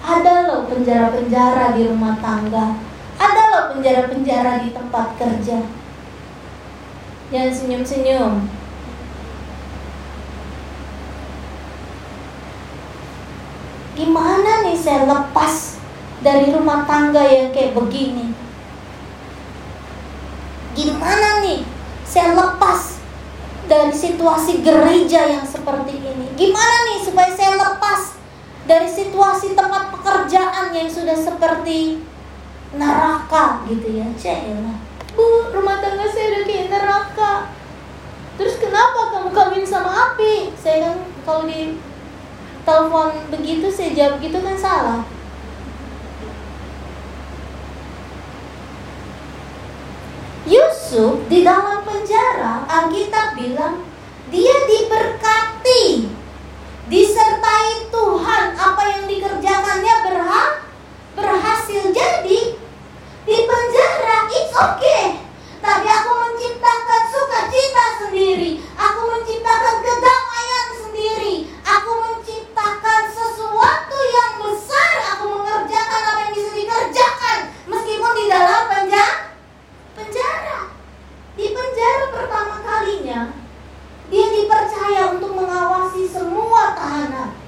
ada 0.09 0.49
loh 0.49 0.65
penjara-penjara 0.71 1.75
di 1.77 1.85
rumah 1.85 2.17
tangga. 2.23 2.79
Ada 3.19 3.43
loh 3.53 3.65
penjara-penjara 3.75 4.63
di 4.63 4.71
tempat 4.71 5.19
kerja. 5.19 5.59
Jangan 7.29 7.53
senyum-senyum. 7.53 8.35
Gimana 13.99 14.63
nih 14.63 14.79
saya 14.79 15.11
lepas 15.11 15.78
dari 16.23 16.51
rumah 16.51 16.83
tangga 16.89 17.23
yang 17.23 17.55
kayak 17.55 17.75
begini? 17.79 18.35
Gimana 20.75 21.43
nih 21.43 21.63
saya 22.07 22.35
lepas 22.35 23.03
dari 23.67 23.95
situasi 23.95 24.63
gereja 24.63 25.27
yang 25.27 25.47
seperti 25.47 25.99
ini? 25.99 26.27
Gimana 26.35 26.77
nih 26.91 26.99
supaya 27.03 27.31
saya 27.35 27.55
lepas 27.59 28.19
dari 28.69 28.87
situasi 28.87 29.57
tempat 29.57 29.91
pekerjaan 29.95 30.71
yang 30.77 30.87
sudah 30.87 31.17
seperti 31.17 32.05
neraka 32.69 33.65
gitu 33.65 33.97
ya 33.97 34.05
Cila 34.13 34.77
Bu 35.17 35.49
rumah 35.57 35.81
tangga 35.81 36.05
saya 36.05 36.37
udah 36.37 36.43
kayak 36.45 36.69
neraka 36.69 37.33
Terus 38.39 38.55
kenapa 38.63 39.11
kamu 39.11 39.35
kawin 39.35 39.67
sama 39.67 40.15
api? 40.15 40.55
Saya 40.55 40.95
kan 40.95 40.99
kalau 41.27 41.43
di 41.51 41.75
telepon 42.63 43.11
begitu 43.35 43.67
saya 43.67 43.91
jawab 43.97 44.23
gitu 44.23 44.39
kan 44.39 44.55
salah 44.55 45.01
Yusuf 50.89 51.21
di 51.29 51.45
dalam 51.45 51.85
penjara 51.85 52.65
Alkitab 52.65 53.37
bilang 53.37 53.85
dia 54.33 54.57
diberkati 54.65 56.09
disertai 56.89 57.93
Tuhan. 57.93 58.57
Apa 58.57 58.97
yang 58.97 59.05
dikerjakannya 59.05 59.95
berhak 60.09 60.65
berhasil 61.13 61.93
jadi 61.93 62.41
di 63.29 63.37
penjara 63.45 64.33
it's 64.33 64.57
okay. 64.57 65.21
Tapi 65.61 65.89
aku 65.93 66.11
menciptakan 66.25 67.03
sukacita 67.13 67.85
sendiri 68.09 68.57
aku 68.81 69.01
menciptakan 69.13 69.85
kedamaian 69.85 70.69
sendiri 70.73 71.53
aku 71.69 71.91
menciptakan 72.01 73.03
sesuatu 73.13 73.99
yang 74.09 74.33
besar. 74.41 74.93
Aku 75.21 75.37
mengerjakan 75.37 76.01
apa 76.01 76.21
yang 76.25 76.33
bisa 76.33 76.51
dikerjakan 76.57 77.39
meskipun 77.69 78.13
di 78.17 78.25
dalam 78.33 78.63
penjara 78.73 79.37
penjara 79.93 80.68
di 81.39 81.55
penjara 81.55 82.11
pertama 82.11 82.59
kalinya 82.67 83.31
dia 84.11 84.27
dipercaya 84.35 85.15
untuk 85.15 85.39
mengawasi 85.39 86.03
semua 86.11 86.75
tahanan. 86.75 87.39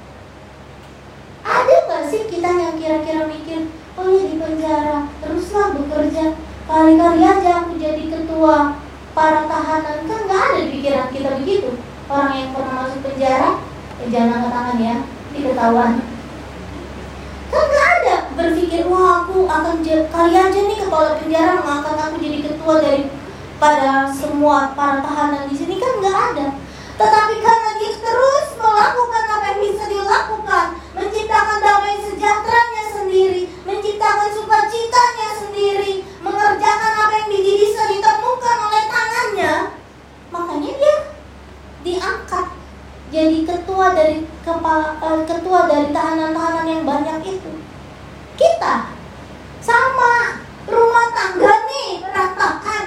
Ada 1.43 1.77
nggak 1.89 2.05
sih 2.07 2.29
kita 2.31 2.53
yang 2.53 2.77
kira-kira 2.79 3.27
mikir, 3.27 3.73
oh 3.99 4.07
ya 4.07 4.23
di 4.29 4.37
penjara, 4.39 5.09
teruslah 5.19 5.75
bekerja. 5.75 6.37
Kali-kali 6.71 7.25
aja 7.25 7.65
aku 7.65 7.81
jadi 7.81 8.13
ketua 8.13 8.79
para 9.17 9.49
tahanan. 9.49 10.05
Kan 10.05 10.21
nggak 10.29 10.41
ada 10.53 10.59
di 10.63 10.69
pikiran 10.79 11.09
kita 11.11 11.31
begitu. 11.43 11.81
Orang 12.07 12.37
yang 12.37 12.53
pernah 12.53 12.75
masuk 12.87 13.01
penjara, 13.09 13.59
eh, 14.05 14.09
jangan 14.13 14.37
angkat 14.39 14.53
tangan 14.53 14.77
ya, 14.79 14.97
diketahuan. 15.33 15.93
Kan 17.49 17.65
nggak 17.73 17.89
ada 18.05 18.17
berpikir, 18.37 18.85
wah 18.87 19.25
aku 19.25 19.49
akan 19.49 19.81
kali 19.83 20.35
aja 20.37 20.61
nih 20.61 20.79
kepala 20.79 21.17
penjara 21.19 21.59
mengangkat 21.65 21.97
aku 21.99 22.17
jadi 22.21 22.39
ketua 22.45 22.75
dari 22.85 23.03
pada 23.61 24.09
semua 24.09 24.73
para 24.73 25.05
tahanan 25.05 25.45
di 25.45 25.55
sini 25.55 25.77
kan 25.77 26.01
nggak 26.01 26.19
ada. 26.33 26.47
Tetapi 26.97 27.35
karena 27.45 27.71
dia 27.77 27.93
terus 28.01 28.47
melakukan 28.57 29.25
apa 29.29 29.45
yang 29.53 29.61
bisa 29.61 29.85
dilakukan, 29.85 30.67
menciptakan 30.97 31.59
damai 31.61 31.97
sejahteranya 32.01 32.85
sendiri, 32.89 33.43
menciptakan 33.69 34.29
sukacitanya 34.33 35.29
sendiri, 35.37 35.93
mengerjakan 36.25 36.93
apa 37.05 37.15
yang 37.21 37.29
bisa 37.37 37.83
ditemukan 37.85 38.57
oleh 38.65 38.85
tangannya, 38.89 39.55
makanya 40.33 40.73
dia 40.81 40.97
diangkat 41.85 42.47
jadi 43.13 43.39
ketua 43.45 43.87
dari 43.93 44.25
kepala 44.41 44.97
uh, 45.05 45.21
ketua 45.29 45.69
dari 45.69 45.93
tahanan-tahanan 45.93 46.65
yang 46.65 46.85
banyak 46.89 47.37
itu. 47.37 47.53
Kita 48.41 48.89
sama 49.61 50.41
rumah 50.65 51.09
tangga 51.13 51.53
nih 51.69 52.07
berantakan 52.07 52.80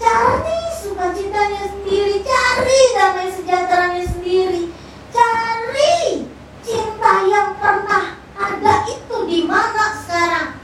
Cari 0.00 0.60
sukacitanya 0.82 1.70
sendiri, 1.70 2.26
cari 2.26 2.80
damai 2.98 3.30
sejahteranya 3.30 4.04
sendiri, 4.04 4.74
cari 5.14 6.26
cinta 6.64 7.12
yang 7.30 7.54
pernah 7.56 8.18
ada 8.34 8.74
itu 8.90 9.16
di 9.30 9.46
mana 9.46 9.94
sekarang? 10.02 10.58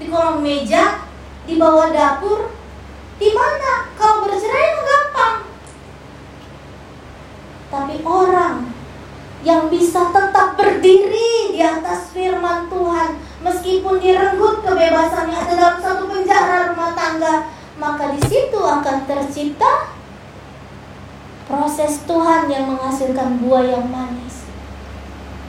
Di 0.00 0.04
kolong 0.08 0.40
meja, 0.40 1.04
di 1.44 1.60
bawah 1.60 1.92
dapur, 1.92 2.52
di 3.20 3.28
mana? 3.30 3.92
Kalau 4.00 4.24
bercerai 4.24 4.80
gampang. 4.80 5.36
Tapi 7.68 7.96
orang 8.00 8.74
yang 9.44 9.68
bisa 9.68 10.08
tetap 10.08 10.56
berdiri 10.56 11.52
di 11.52 11.60
atas 11.60 12.10
firman 12.16 12.72
Tuhan 12.72 13.20
meskipun 13.44 14.00
direnggut 14.00 14.64
kebebasannya 14.64 15.36
ada 15.36 15.52
dalam 15.52 15.78
satu 15.84 16.08
penjara 16.08 16.72
rumah 16.72 16.96
tangga 16.96 17.52
maka 17.74 18.14
di 18.14 18.20
situ 18.22 18.58
akan 18.58 19.06
tercipta 19.06 19.94
proses 21.44 22.06
Tuhan 22.06 22.46
yang 22.48 22.70
menghasilkan 22.70 23.42
buah 23.42 23.64
yang 23.66 23.86
manis. 23.90 24.46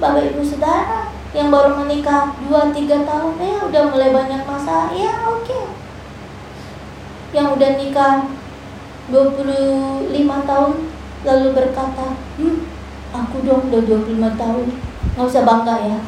Bapak 0.01 0.33
Ibu 0.33 0.43
Saudara 0.43 1.07
yang 1.31 1.51
baru 1.51 1.79
menikah 1.79 2.35
2-3 2.47 3.07
tahun 3.07 3.33
ya 3.39 3.57
udah 3.63 3.83
mulai 3.91 4.09
banyak 4.11 4.41
masalah, 4.43 4.91
ya 4.91 5.23
oke. 5.27 5.45
Okay. 5.45 5.63
Yang 7.31 7.47
udah 7.59 7.71
nikah 7.79 8.15
25 9.11 10.11
tahun 10.49 10.73
lalu 11.25 11.47
berkata, 11.53 12.07
hmm, 12.37 12.57
aku 13.13 13.35
dong 13.47 13.71
udah 13.71 13.81
25 13.87 14.41
tahun, 14.41 14.67
nggak 15.15 15.27
usah 15.27 15.43
bangga 15.47 15.75
ya. 15.83 15.99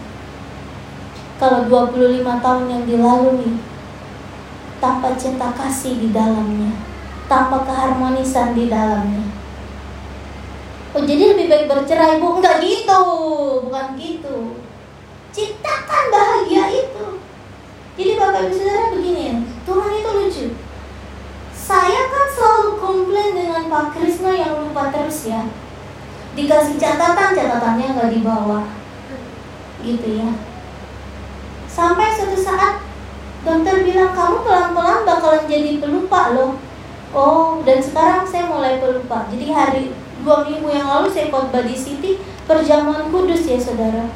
Kalau 1.38 1.70
25 1.70 2.26
tahun 2.26 2.64
yang 2.66 2.84
dilalui 2.90 3.67
tanpa 4.78 5.18
cinta 5.18 5.54
kasih 5.54 5.98
di 5.98 6.10
dalamnya, 6.14 6.74
tanpa 7.26 7.66
keharmonisan 7.66 8.54
di 8.54 8.70
dalamnya. 8.70 9.26
Oh 10.96 11.04
jadi 11.06 11.36
lebih 11.36 11.46
baik 11.52 11.66
bercerai 11.70 12.18
bu? 12.18 12.40
Enggak 12.42 12.64
gitu, 12.64 13.02
bukan 13.70 13.88
gitu. 14.00 14.58
Ciptakan 15.30 16.04
bahagia 16.10 16.66
itu. 16.74 17.22
Jadi 17.98 18.12
bapak 18.18 18.50
ibu 18.50 18.54
saudara 18.54 18.86
begini 18.94 19.22
ya, 19.30 19.36
Tuhan 19.66 19.92
itu 19.94 20.10
lucu. 20.14 20.46
Saya 21.54 22.02
kan 22.08 22.26
selalu 22.32 22.80
komplain 22.80 23.36
dengan 23.36 23.68
Pak 23.68 23.92
Krisna 23.92 24.32
yang 24.32 24.64
lupa 24.64 24.88
terus 24.88 25.28
ya. 25.28 25.44
Dikasih 26.38 26.80
catatan, 26.80 27.36
catatannya 27.36 27.98
nggak 27.98 28.14
dibawa. 28.14 28.72
Gitu 29.84 30.24
ya. 30.24 30.30
Sampai 31.68 32.16
suatu 32.16 32.40
saat 32.40 32.87
dokter 33.46 33.86
bilang 33.86 34.14
kamu 34.16 34.38
pelan-pelan 34.42 35.02
bakalan 35.06 35.44
jadi 35.46 35.78
pelupa 35.78 36.34
loh. 36.34 36.58
Oh 37.16 37.64
dan 37.64 37.80
sekarang 37.80 38.28
saya 38.28 38.50
mulai 38.50 38.82
pelupa. 38.82 39.28
Jadi 39.32 39.46
hari 39.54 39.84
dua 40.22 40.44
minggu 40.44 40.68
yang 40.68 40.88
lalu 40.88 41.08
saya 41.08 41.32
khotbah 41.32 41.64
di 41.64 41.76
City 41.78 42.20
perjamuan 42.50 43.08
kudus 43.14 43.48
ya 43.48 43.60
saudara. 43.60 44.12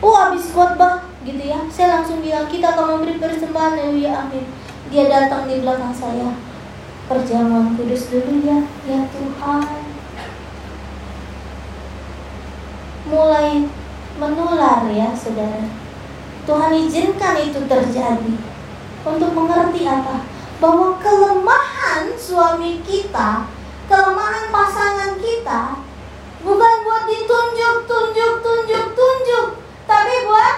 Oh 0.00 0.16
habis 0.16 0.48
khotbah 0.54 1.04
gitu 1.26 1.42
ya. 1.42 1.60
Saya 1.68 2.00
langsung 2.00 2.24
bilang 2.24 2.48
kita 2.48 2.72
akan 2.72 2.96
memberi 2.96 3.20
persembahan. 3.20 3.92
Ya 3.98 4.24
amin. 4.24 4.48
Dia 4.88 5.04
datang 5.06 5.46
di 5.46 5.60
belakang 5.60 5.92
saya. 5.92 6.32
Perjamuan 7.10 7.76
kudus 7.76 8.08
dulu 8.08 8.40
ya 8.46 8.64
ya 8.88 9.04
Tuhan. 9.10 9.64
Mulai 13.10 13.68
menular 14.16 14.86
ya 14.88 15.12
saudara. 15.12 15.68
Tuhan 16.48 16.72
izinkan 16.72 17.36
itu 17.36 17.60
terjadi 17.68 18.34
untuk 19.04 19.30
mengerti 19.32 19.88
apa? 19.88 20.28
Bahwa 20.60 21.00
kelemahan 21.00 22.12
suami 22.20 22.84
kita, 22.84 23.48
kelemahan 23.88 24.52
pasangan 24.52 25.16
kita 25.16 25.80
bukan 26.44 26.74
buat 26.84 27.04
ditunjuk, 27.08 27.88
tunjuk, 27.88 28.32
tunjuk, 28.44 28.86
tunjuk, 28.92 29.46
tapi 29.88 30.14
buat 30.28 30.56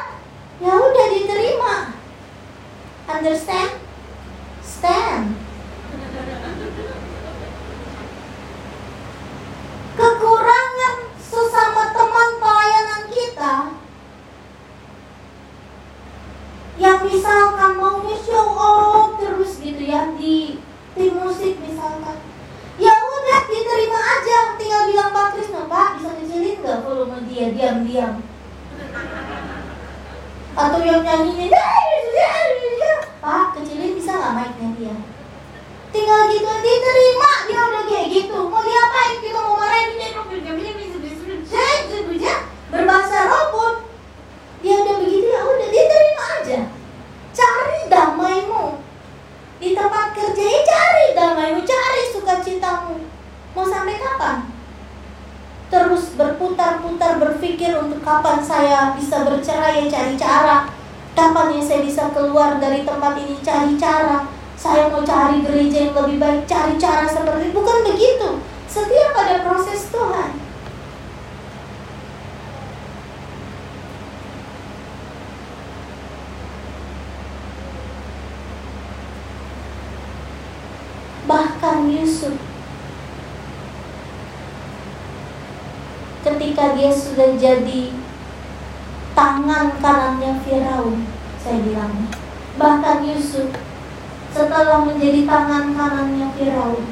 ya 0.58 0.74
udah 0.74 1.06
diterima. 1.10 1.74
Understand? 3.06 3.61
Bahkan 81.22 81.86
Yusuf 81.86 82.34
ketika 86.22 86.74
dia 86.78 86.90
sudah 86.90 87.34
jadi 87.38 87.94
tangan 89.14 89.78
kanannya 89.78 90.38
Firaun, 90.42 91.06
saya 91.38 91.58
bilang. 91.62 92.10
Bahkan 92.58 93.06
Yusuf 93.06 93.54
setelah 94.34 94.82
menjadi 94.82 95.22
tangan 95.26 95.78
kanannya 95.78 96.26
Firaun, 96.34 96.84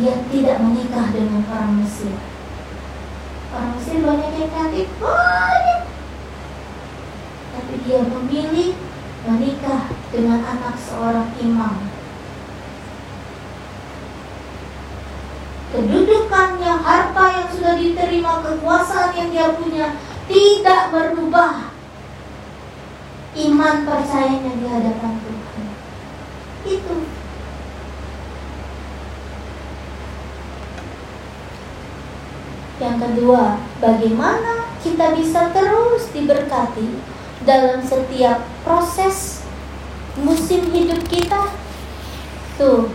dia 0.00 0.14
tidak 0.32 0.56
menikah 0.64 1.08
dengan 1.12 1.44
orang 1.52 1.84
Mesir. 1.84 2.16
Orang 3.52 3.76
Mesir 3.76 4.04
banyak 4.04 4.32
yang 4.40 4.50
cantik, 4.52 4.88
banyak. 5.00 5.82
Tapi 7.52 7.74
dia 7.84 8.00
memilih 8.04 8.76
menikah 9.26 9.92
dengan 10.14 10.40
anak 10.40 10.78
seorang 10.78 11.28
imam 11.42 11.87
kedudukannya, 16.68 16.84
harta 16.84 17.24
yang 17.32 17.48
sudah 17.48 17.74
diterima, 17.80 18.32
kekuasaan 18.44 19.10
yang 19.16 19.28
dia 19.32 19.48
punya 19.56 19.86
tidak 20.28 20.82
berubah. 20.92 21.72
Iman 23.38 23.86
percayanya 23.86 24.52
di 24.58 24.66
hadapan 24.66 25.12
Tuhan. 25.22 25.66
Itu. 26.66 26.96
Yang 32.78 32.96
kedua, 33.02 33.42
bagaimana 33.82 34.70
kita 34.82 35.06
bisa 35.18 35.50
terus 35.50 36.10
diberkati 36.14 36.98
dalam 37.42 37.82
setiap 37.82 38.42
proses 38.62 39.46
musim 40.18 40.70
hidup 40.70 41.02
kita? 41.06 41.50
Tuh, 42.58 42.90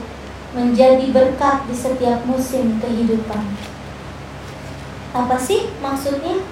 menjadi 0.53 1.09
berkat 1.09 1.65
di 1.65 1.73
setiap 1.73 2.21
musim 2.29 2.77
kehidupan. 2.77 3.41
Apa 5.13 5.37
sih 5.37 5.69
maksudnya? 5.81 6.45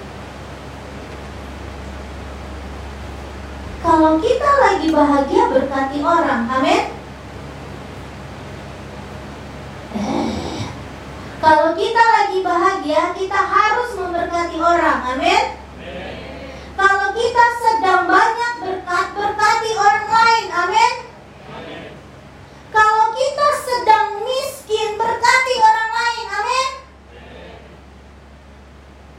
Kalau 3.81 4.17
kita 4.21 4.49
lagi 4.61 4.87
bahagia 4.93 5.43
berkati 5.49 5.99
orang, 6.01 6.45
amin. 6.49 6.83
Kalau 11.41 11.73
kita 11.73 12.03
lagi 12.05 12.39
bahagia, 12.45 13.17
kita 13.17 13.39
harus 13.41 13.97
memberkati 13.97 14.57
orang, 14.61 14.99
amin. 15.17 15.45
Kalau 16.77 17.09
kita 17.13 17.45
sedang 17.57 18.05
banyak 18.05 18.53
berkat, 18.61 19.07
berkati 19.17 19.71
orang 19.73 20.07
lain, 20.09 20.45
amin. 20.53 20.93
Kalau 22.71 23.11
kita 23.11 23.47
sedang 23.67 24.23
miskin, 24.23 24.95
berkati 24.95 25.55
orang 25.59 25.91
lain. 25.91 26.25
Amin. 26.31 26.69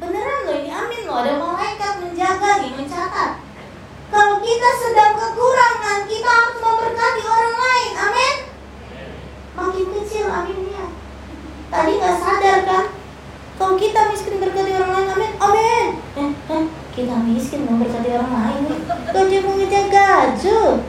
Beneran 0.00 0.38
loh 0.48 0.56
ini 0.56 0.70
amin 0.72 1.00
loh. 1.04 1.16
Ada 1.20 1.32
malaikat 1.36 1.92
menjaga 2.00 2.50
nih, 2.64 2.72
mencatat. 2.72 3.30
Kalau 4.08 4.40
kita 4.40 4.70
sedang 4.80 5.12
kekurangan, 5.20 6.08
kita 6.08 6.30
harus 6.32 6.58
memberkati 6.64 7.22
orang 7.28 7.56
lain. 7.60 7.92
Amin. 8.00 8.36
Makin 9.52 9.86
kecil 10.00 10.26
aminnya. 10.32 10.84
Tadi 11.68 11.92
nggak 12.00 12.16
sadar 12.16 12.58
kan? 12.64 12.84
Kalau 13.60 13.76
kita 13.76 14.00
miskin 14.08 14.40
berkati 14.40 14.72
orang 14.80 14.92
lain, 14.96 15.08
amin. 15.12 15.32
Amin. 15.44 15.86
Eh, 16.16 16.30
eh, 16.32 16.64
kita 16.96 17.20
miskin 17.20 17.68
memberkati 17.68 18.08
orang 18.16 18.32
lain. 18.32 18.60
Gajah 19.12 19.40
mau 19.44 19.60
ngejar 19.60 19.84
gajah. 19.92 20.80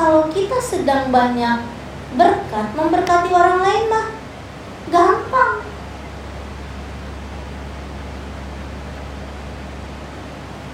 kalau 0.00 0.26
kita 0.32 0.58
sedang 0.58 0.99
banyak 1.10 1.58
berkat, 2.14 2.66
memberkati 2.74 3.30
orang 3.34 3.58
lain 3.62 3.84
mah 3.90 4.06
gampang. 4.90 5.54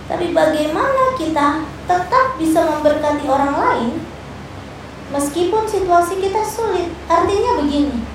Tapi 0.06 0.30
bagaimana 0.30 1.18
kita 1.18 1.66
tetap 1.90 2.26
bisa 2.38 2.60
memberkati 2.62 3.26
orang 3.26 3.54
lain 3.58 3.90
meskipun 5.10 5.66
situasi 5.66 6.22
kita 6.22 6.46
sulit? 6.46 6.94
Artinya 7.10 7.58
begini. 7.58 8.06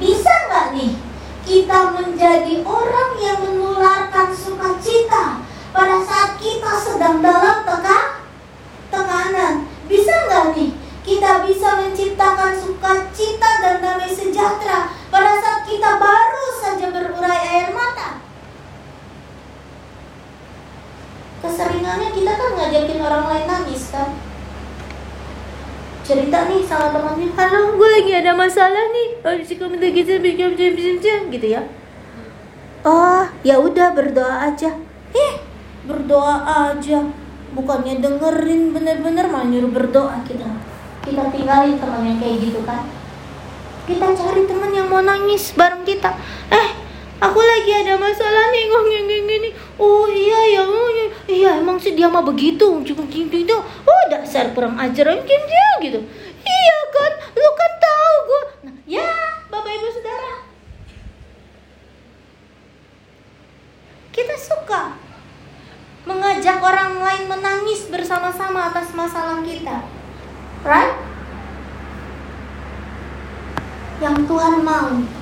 Bisa 0.00 0.32
nggak 0.48 0.66
nih 0.72 0.92
kita 1.44 1.92
menjadi 1.92 2.54
orang 2.64 3.10
yang 3.20 3.38
menularkan 3.44 4.32
sukacita 4.32 5.44
pada 5.70 5.96
saat 6.00 6.40
kita 6.40 6.72
sedang 6.80 7.20
dalam 7.20 7.62
tekan 7.68 8.24
tekanan. 8.88 9.54
Bisa 9.84 10.12
nggak 10.28 10.44
nih 10.56 10.70
kita 11.08 11.44
bisa 11.48 11.68
menciptakan 11.80 12.52
sukacita 12.56 13.50
dan 13.64 13.80
damai 13.80 14.12
sejahtera 14.12 14.92
pada 15.08 15.32
saat 15.40 15.64
kita 15.64 15.96
baru 15.96 16.44
saja 16.60 16.86
berurai 16.92 17.40
air 17.48 17.68
mata? 17.72 18.20
Keseringannya 21.38 22.10
kita 22.10 22.32
kan 22.34 22.50
ngajakin 22.58 22.98
orang 22.98 23.24
lain 23.30 23.46
nangis 23.46 23.94
kan? 23.94 24.10
cerita 26.08 26.48
nih 26.48 26.64
sama 26.64 26.88
temannya. 26.88 27.28
Halo 27.36 27.76
gue 27.76 27.88
lagi 28.00 28.12
ada 28.16 28.32
masalah 28.32 28.80
nih. 28.96 29.08
Oh 29.28 29.34
kamu 29.36 29.76
gitu 29.92 30.16
gitu 31.28 31.46
ya? 31.52 31.60
Oh 32.80 33.28
ya 33.44 33.60
udah 33.60 33.92
berdoa 33.92 34.48
aja. 34.48 34.72
Eh 35.12 35.34
berdoa 35.84 36.48
aja. 36.72 37.04
Bukannya 37.52 38.00
dengerin 38.00 38.72
bener-bener 38.72 39.28
malah 39.28 39.52
nyuruh 39.52 39.68
berdoa 39.68 40.16
kita. 40.24 40.48
Kita 41.04 41.28
tinggalin 41.28 41.76
teman 41.76 42.00
yang 42.08 42.16
kayak 42.16 42.36
gitu 42.40 42.64
kan? 42.64 42.88
Kita 43.84 44.08
cari 44.16 44.48
teman 44.48 44.72
yang 44.72 44.88
mau 44.88 45.04
nangis 45.04 45.52
bareng 45.52 45.84
kita. 45.84 46.16
Eh 46.48 46.68
aku 47.18 47.40
lagi 47.42 47.70
ada 47.74 47.94
masalah 47.98 48.54
nih 48.54 48.64
ngomong 48.70 49.06
gini 49.10 49.48
oh 49.78 50.06
iya 50.06 50.40
ya 50.54 50.62
oh, 50.62 50.88
iya, 51.26 51.50
emang 51.58 51.78
sih 51.82 51.98
dia 51.98 52.06
mah 52.06 52.22
begitu 52.22 52.82
cukup 52.86 53.06
gitu 53.10 53.58
oh 53.58 54.02
dasar 54.10 54.54
kurang 54.54 54.78
ajar 54.78 55.18
dia 55.26 55.68
gitu. 55.82 56.00
Iya 56.42 56.78
kan? 56.94 57.12
Lu 57.36 57.50
kan 57.54 57.72
tahu 57.78 58.14
gue 58.24 58.42
nah, 58.66 58.76
ya 58.86 59.10
bapak 59.50 59.72
ibu 59.74 59.88
saudara. 59.92 60.34
Kita 64.14 64.34
suka 64.34 64.82
mengajak 66.08 66.58
orang 66.58 66.98
lain 66.98 67.24
menangis 67.28 67.86
bersama-sama 67.92 68.72
atas 68.72 68.90
masalah 68.96 69.44
kita. 69.44 69.84
Right? 70.66 70.96
Yang 74.02 74.16
Tuhan 74.26 74.54
mau. 74.62 75.17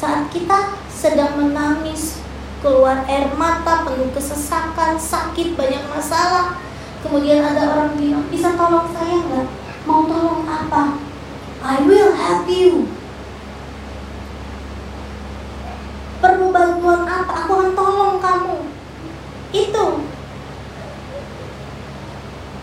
Saat 0.00 0.32
kita 0.32 0.80
sedang 0.88 1.36
menangis, 1.36 2.24
keluar 2.64 3.04
air 3.04 3.28
mata, 3.36 3.84
penuh 3.84 4.08
kesesakan, 4.16 4.96
sakit, 4.96 5.60
banyak 5.60 5.84
masalah. 5.92 6.56
Kemudian 7.04 7.44
ada 7.44 7.68
orang 7.76 8.00
bilang, 8.00 8.24
bisa 8.32 8.56
tolong 8.56 8.88
saya 8.96 9.20
nggak? 9.20 9.46
Mau 9.84 10.08
tolong 10.08 10.48
apa? 10.48 10.96
I 11.60 11.84
will 11.84 12.16
help 12.16 12.48
you. 12.48 12.88
perlu 16.20 16.52
bantuan 16.52 17.08
apa 17.08 17.32
aku 17.32 17.52
akan 17.56 17.72
tolong 17.72 18.16
kamu 18.20 18.56
itu 19.56 19.86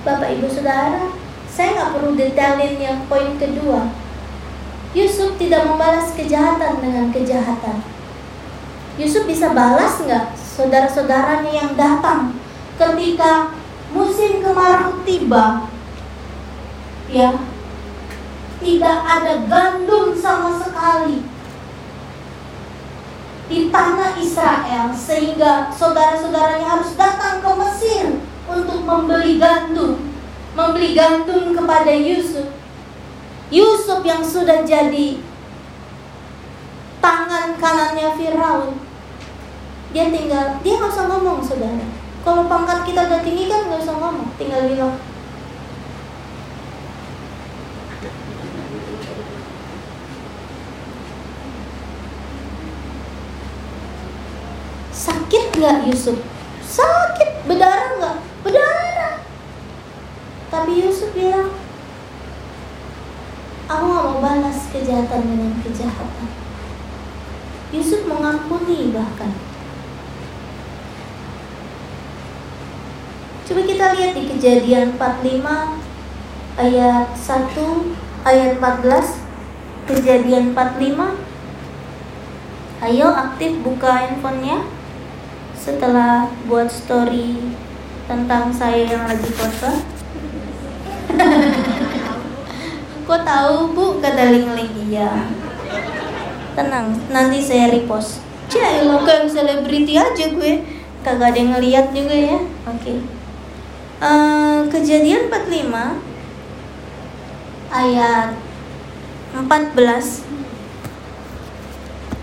Bapak 0.05 0.39
Ibu 0.39 0.47
Saudara, 0.47 1.11
saya 1.51 1.75
nggak 1.75 1.99
perlu 1.99 2.15
detailin 2.15 2.79
yang 2.79 3.03
poin 3.11 3.35
kedua. 3.35 3.91
Yusuf 4.97 5.37
tidak 5.37 5.69
membalas 5.69 6.09
kejahatan 6.17 6.81
dengan 6.81 7.13
kejahatan. 7.13 7.85
Yusuf 8.97 9.29
bisa 9.29 9.53
balas 9.53 10.01
nggak 10.01 10.33
saudara-saudaranya 10.33 11.53
yang 11.53 11.71
datang 11.77 12.33
ketika 12.81 13.53
musim 13.93 14.41
kemarau 14.41 15.05
tiba? 15.05 15.69
Ya, 17.13 17.37
tidak 18.57 18.97
ada 19.05 19.33
gandum 19.45 20.17
sama 20.17 20.57
sekali 20.57 21.21
di 23.47 23.69
tanah 23.69 24.17
Israel 24.17 24.91
sehingga 24.97 25.69
saudara-saudaranya 25.77 26.65
harus 26.65 26.97
datang 26.97 27.39
ke 27.45 27.51
Mesir 27.53 28.05
untuk 28.49 28.81
membeli 28.81 29.37
gandum, 29.37 30.09
membeli 30.57 30.97
gandum 30.97 31.53
kepada 31.53 31.93
Yusuf. 31.93 32.56
Yusuf 33.47 34.03
yang 34.03 34.19
sudah 34.19 34.67
jadi 34.67 35.23
tangan 36.99 37.55
kanannya 37.55 38.11
Firaun. 38.19 38.75
Dia 39.95 40.11
tinggal, 40.11 40.59
dia 40.59 40.73
nggak 40.75 40.91
usah 40.91 41.07
ngomong 41.07 41.39
saudara. 41.39 41.87
Kalau 42.27 42.43
pangkat 42.51 42.83
kita 42.83 43.07
udah 43.07 43.23
tinggi 43.23 43.47
kan 43.47 43.71
nggak 43.71 43.79
usah 43.87 43.95
ngomong, 43.95 44.35
tinggal 44.35 44.67
bilang 44.67 44.99
Sakit 54.91 55.55
nggak 55.55 55.87
Yusuf? 55.87 56.19
Sakit, 56.67 57.47
berdarah 57.47 57.95
nggak? 57.95 58.17
Berdarah. 58.43 59.23
Tapi 60.51 60.83
Yusuf 60.83 61.15
bilang, 61.15 61.56
aku 63.67 63.83
mau 63.83 64.23
balas 64.23 64.71
kejahatan 64.71 65.21
dengan 65.27 65.51
kejahatan. 65.59 66.27
Yusuf 67.75 68.07
mengampuni 68.07 68.95
bahkan. 68.95 69.35
Coba 73.47 73.61
kita 73.63 73.95
lihat 73.95 74.11
di 74.15 74.23
kejadian 74.27 74.95
45 74.95 75.43
ayat 76.59 77.07
1 77.15 78.27
ayat 78.27 78.51
14 78.59 79.23
kejadian 79.87 80.51
45 80.51 81.27
Ayo 82.77 83.09
aktif 83.09 83.57
buka 83.65 83.89
handphonenya 83.89 84.61
setelah 85.57 86.29
buat 86.45 86.69
story 86.69 87.55
tentang 88.05 88.53
saya 88.53 88.85
yang 88.85 89.09
lagi 89.09 89.31
foto 89.33 89.71
kok 93.07 93.23
tahu 93.23 93.71
bu? 93.71 93.85
Kata 94.03 94.35
ling-ling. 94.35 94.91
Iya. 94.91 95.31
Tenang 96.59 96.99
nanti 97.07 97.39
saya 97.39 97.71
repost. 97.71 98.19
Cih, 98.51 98.83
lo 98.83 99.07
kayak 99.07 99.31
selebriti 99.31 99.95
aja 99.95 100.25
gue. 100.27 100.53
Kagak 101.07 101.31
ada 101.31 101.39
yang 101.39 101.55
ngeliat 101.55 101.95
juga 101.95 102.15
ya. 102.15 102.39
Oke. 102.67 102.83
Okay. 102.83 102.97
uh, 104.03 104.07
eh, 104.07 104.59
kejadian 104.67 105.31
45 105.31 105.71
ayat 107.67 108.35
14 109.35 110.27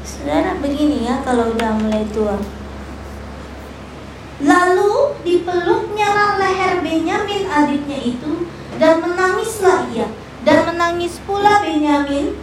Saudara 0.05 0.57
begini 0.61 1.05
ya 1.09 1.21
kalau 1.25 1.53
udah 1.53 1.73
mulai 1.81 2.05
tua. 2.13 2.37
Lalu 4.45 5.17
dipeluknya 5.25 6.37
leher 6.41 6.85
Benyamin 6.85 7.49
adiknya 7.49 7.99
itu 8.05 8.49
dan 8.77 9.01
menangislah 9.01 9.89
ia 9.95 10.24
dan 10.45 10.69
menangis 10.69 11.19
pula 11.25 11.65
Benyamin 11.65 12.37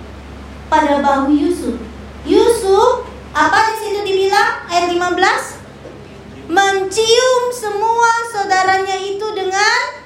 pada 0.68 1.00
bahu 1.00 1.32
Yusuf. 1.32 1.78
Yusuf 2.26 3.06
apa 3.32 3.72
di 3.72 3.76
situ 3.80 4.00
dibilang 4.04 4.68
ayat 4.68 4.92
15 4.92 6.52
mencium 6.52 7.44
semua 7.56 8.12
saudaranya 8.34 8.98
itu 9.00 9.28
dengan 9.32 10.04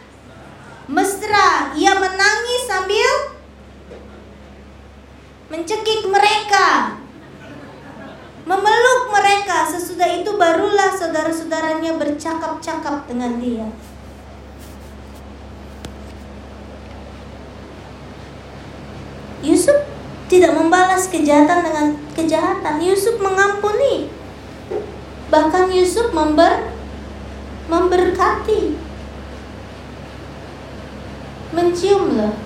mesra. 0.92 1.74
Ia 1.74 1.98
menangis 1.98 2.62
sambil 2.70 3.10
mencekik 5.50 6.06
mereka 6.12 7.00
memeluk 8.46 9.10
mereka. 9.10 9.66
Sesudah 9.66 10.22
itu 10.22 10.38
barulah 10.38 10.94
saudara-saudaranya 10.94 11.98
bercakap-cakap 11.98 13.10
dengan 13.10 13.42
dia. 13.42 13.68
Yusuf 19.65 19.82
tidak 20.30 20.54
membalas 20.54 21.10
kejahatan 21.10 21.65
dengan 21.65 21.88
kejahatan. 22.13 22.78
Yusuf 22.86 23.17
mengampuni. 23.17 24.13
Bahkan 25.34 25.73
Yusuf 25.73 26.13
member 26.13 26.69
memberkati. 27.65 28.78
Menciumlah, 31.49 32.38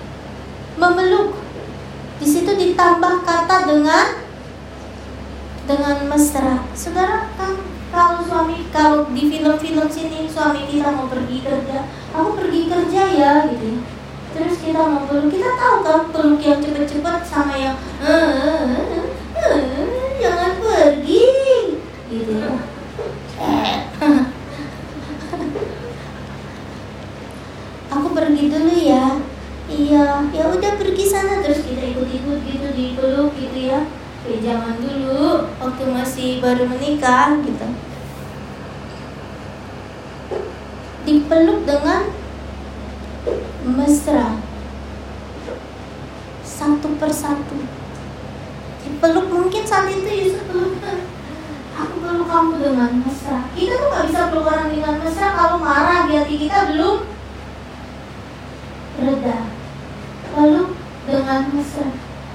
memeluk. 0.80 1.36
Di 2.16 2.24
situ 2.24 2.56
ditambah 2.56 3.20
kata 3.20 3.68
dengan 3.68 4.16
dengan 5.68 6.08
mesra. 6.08 6.64
Saudara 6.72 7.28
kan 7.36 7.52
kalau 7.92 8.24
suami 8.24 8.64
kalau 8.72 9.12
di 9.12 9.28
film-film 9.28 9.92
sini 9.92 10.24
suami 10.24 10.64
kita 10.72 10.88
mau 10.88 11.04
pergi 11.04 11.44
kerja, 11.44 11.84
aku 12.16 12.40
pergi 12.40 12.60
kerja 12.64 13.02
ya 13.12 13.32
gitu. 13.52 13.99
Ya. 14.30 14.38
Terus 14.38 14.62
kita 14.62 14.78
mau 14.86 15.02
peluk, 15.10 15.34
kita 15.34 15.58
tahu 15.58 15.82
kan 15.82 16.06
peluk 16.14 16.38
yang 16.38 16.62
cepet-cepet 16.62 17.26
sama 17.26 17.58
yang 17.58 17.74
eh, 17.98 18.78
eh, 19.34 19.42
eh, 19.42 20.14
jangan 20.22 20.62
pergi 20.62 21.26
gitu 22.10 22.32
ya. 22.38 22.54
aku 27.94 28.06
pergi 28.14 28.44
dulu 28.46 28.74
ya. 28.78 29.18
Iya, 29.70 30.26
ya 30.34 30.44
udah 30.50 30.72
pergi 30.82 31.06
sana 31.06 31.38
terus 31.42 31.62
kita 31.62 31.94
ikut-ikut 31.94 32.42
gitu 32.42 32.66
dipeluk 32.74 33.30
gitu 33.38 33.70
ya 33.70 33.86
kayak 34.20 34.42
zaman 34.44 34.76
dulu 34.84 35.48
waktu 35.62 35.84
masih 35.88 36.30
baru 36.44 36.68
menikah 36.68 37.40
gitu 37.40 37.66
dipeluk 41.08 41.64
dengan 41.64 42.19
mesra 43.64 44.40
satu 46.44 46.88
persatu 47.00 47.58
dipeluk 48.84 49.26
mungkin 49.28 49.62
saat 49.64 49.88
itu 49.88 50.08
Yusuf 50.08 50.44
peluk 50.48 50.80
aku 51.76 51.94
peluk 52.00 52.28
kamu 52.28 52.54
dengan 52.60 52.90
mesra 53.00 53.48
kita 53.56 53.74
tuh 53.76 53.88
gak 53.92 54.06
bisa 54.08 54.20
peluk 54.32 54.48
orang 54.48 54.68
dengan 54.72 54.94
mesra 55.00 55.28
kalau 55.36 55.56
marah 55.60 56.08
di 56.08 56.12
hati 56.16 56.34
kita 56.36 56.72
belum 56.72 57.08
reda 59.00 59.38
peluk 60.32 60.70
dengan 61.08 61.40
mesra 61.52 61.88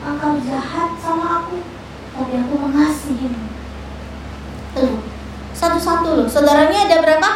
engkau 0.05 0.38
jahat 0.45 0.89
sama 1.01 1.45
aku 1.45 1.76
tapi 2.15 2.34
aku 2.39 2.55
mengasihimu. 2.55 3.43
Tuh, 4.71 4.95
satu-satu 5.51 6.09
loh. 6.15 6.28
Saudaranya 6.32 6.88
ada 6.88 7.03
berapa? 7.03 7.30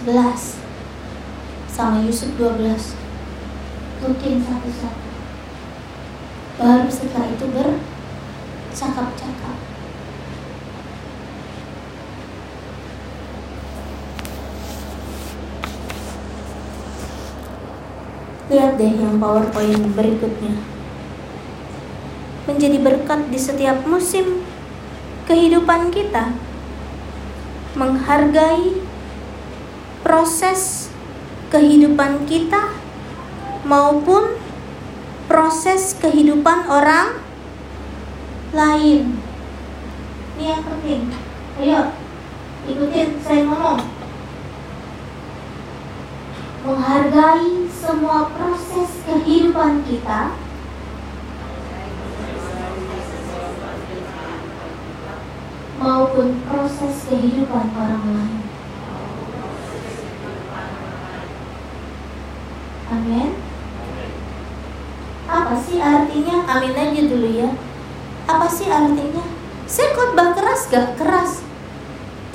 11 0.00 0.56
sama 1.68 2.00
Yusuf 2.00 2.32
12 2.40 2.96
rutin 4.00 4.40
satu-satu. 4.40 5.08
Baru 6.56 6.88
setelah 6.88 7.28
itu 7.28 7.44
bercakap-cakap. 7.52 9.56
Lihat 18.48 18.80
deh 18.80 18.92
yang 18.96 19.20
powerpoint 19.20 19.84
berikutnya. 19.92 20.64
Menjadi 22.48 22.80
berkat 22.80 23.28
di 23.28 23.36
setiap 23.36 23.84
musim 23.84 24.48
kehidupan 25.28 25.92
kita. 25.92 26.32
Menghargai 27.76 28.79
proses 30.10 30.90
kehidupan 31.54 32.26
kita 32.26 32.74
maupun 33.62 34.34
proses 35.30 35.94
kehidupan 36.02 36.66
orang 36.66 37.22
lain. 38.50 39.22
Ini 40.34 40.44
yang 40.50 40.66
penting. 40.66 41.14
Ayo, 41.62 41.94
ikutin 42.66 43.22
saya 43.22 43.46
ngomong 43.46 43.86
menghargai 46.66 47.70
semua 47.70 48.34
proses 48.34 48.90
kehidupan 49.06 49.86
kita 49.86 50.34
maupun 55.78 56.34
proses 56.50 57.06
kehidupan 57.06 57.66
orang 57.78 58.04
lain. 58.10 58.39
Amin. 63.00 63.32
Apa 65.24 65.56
sih 65.56 65.80
artinya? 65.80 66.44
Amin 66.44 66.76
aja 66.76 67.02
dulu 67.08 67.32
ya. 67.32 67.48
Apa 68.28 68.44
sih 68.44 68.68
artinya? 68.68 69.24
Saya 69.64 69.96
khotbah 69.96 70.36
keras 70.36 70.68
gak? 70.68 71.00
Keras. 71.00 71.40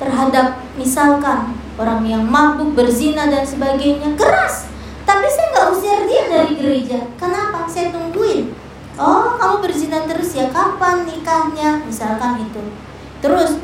Terhadap 0.02 0.58
misalkan 0.74 1.54
orang 1.78 2.02
yang 2.02 2.26
mabuk, 2.26 2.74
berzina 2.74 3.30
dan 3.30 3.46
sebagainya. 3.46 4.18
Keras. 4.18 4.66
Tapi 5.06 5.26
saya 5.30 5.46
nggak 5.54 5.68
usir 5.70 5.98
dia 6.10 6.24
dari 6.34 6.52
gereja. 6.58 6.98
Kenapa? 7.14 7.70
Saya 7.70 7.94
tungguin. 7.94 8.50
Oh, 8.98 9.38
kamu 9.38 9.62
berzina 9.62 10.02
terus 10.02 10.34
ya? 10.34 10.50
Kapan 10.50 11.06
nikahnya? 11.06 11.86
Misalkan 11.86 12.42
itu. 12.42 12.74
Terus 13.22 13.62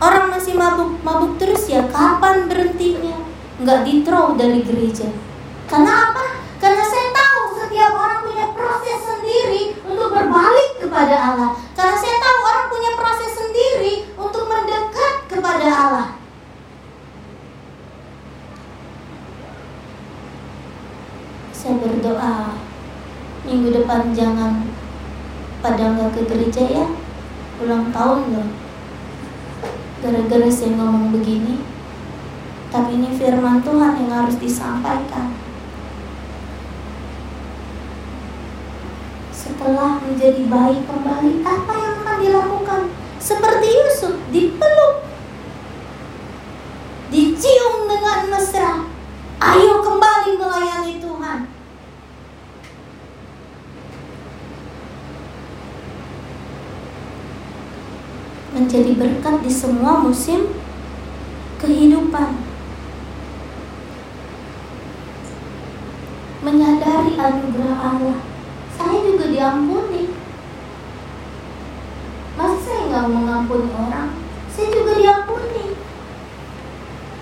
orang 0.00 0.32
masih 0.32 0.56
mabuk, 0.56 1.04
mabuk 1.04 1.36
terus 1.36 1.68
ya? 1.68 1.84
Kapan 1.92 2.48
berhentinya? 2.48 3.28
Nggak 3.60 3.84
di 3.84 4.00
dari 4.40 4.64
gereja. 4.64 5.29
Karena 5.70 6.10
apa? 6.10 6.24
Karena 6.58 6.82
saya 6.82 7.14
tahu 7.14 7.40
setiap 7.62 7.94
orang 7.94 8.26
punya 8.26 8.50
proses 8.50 8.98
sendiri 9.06 9.78
untuk 9.86 10.10
berbalik 10.10 10.82
kepada 10.82 11.14
Allah. 11.14 11.50
Karena 11.78 11.94
saya 11.94 12.16
tahu 12.18 12.38
orang 12.42 12.66
punya 12.74 12.90
proses 12.98 13.30
sendiri 13.38 13.94
untuk 14.18 14.50
mendekat 14.50 15.14
kepada 15.30 15.66
Allah. 15.70 16.08
Saya 21.54 21.78
berdoa 21.78 22.58
minggu 23.46 23.70
depan 23.70 24.10
jangan 24.10 24.66
pada 25.62 25.94
nggak 25.94 26.18
ke 26.18 26.22
gereja 26.28 26.64
ya 26.66 26.86
ulang 27.60 27.92
tahun 27.92 28.20
loh 28.32 28.48
gara-gara 30.00 30.48
saya 30.48 30.76
ngomong 30.76 31.12
begini 31.12 31.60
tapi 32.72 32.96
ini 32.96 33.12
firman 33.12 33.60
Tuhan 33.60 34.00
yang 34.00 34.12
harus 34.24 34.40
disampaikan 34.40 35.39
setelah 39.70 40.02
menjadi 40.02 40.42
baik 40.50 40.82
kembali, 40.82 41.46
apa 41.46 41.72
yang 41.78 41.94
akan 42.02 42.16
dilakukan? 42.18 42.80
Seperti 43.22 43.70
Yusuf, 43.70 44.18
dipeluk, 44.34 45.06
dicium 47.14 47.86
dengan 47.86 48.34
mesra. 48.34 48.82
Ayo 49.38 49.78
kembali 49.78 50.42
melayani 50.42 50.98
Tuhan. 50.98 51.46
Menjadi 58.50 58.92
berkat 58.98 59.36
di 59.46 59.52
semua 59.54 60.02
musim 60.02 60.50
kehidupan. 61.62 62.42
Menyadari 66.42 67.14
anugerah 67.14 67.78
Allah 67.78 68.30
saya 68.80 68.98
juga 69.04 69.26
diampuni 69.28 70.08
masa 72.40 72.56
saya 72.64 72.80
nggak 72.88 73.06
mengampuni 73.12 73.68
orang 73.76 74.08
saya 74.48 74.72
juga 74.72 74.92
diampuni 74.96 75.76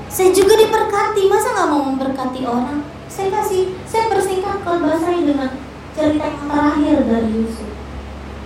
saya 0.07 0.31
juga 0.31 0.55
diberkati 0.55 1.27
masa 1.27 1.49
nggak 1.59 1.69
mau 1.75 1.83
memberkati 1.91 2.41
orang 2.47 2.87
saya 3.11 3.35
kasih 3.35 3.75
saya 3.83 4.07
persingkat 4.07 4.63
kalau 4.63 4.95
saya 4.95 5.19
dengan 5.27 5.51
cerita 5.99 6.25
yang 6.31 6.47
terakhir 6.47 6.97
dari 7.11 7.31
Yusuf 7.43 7.71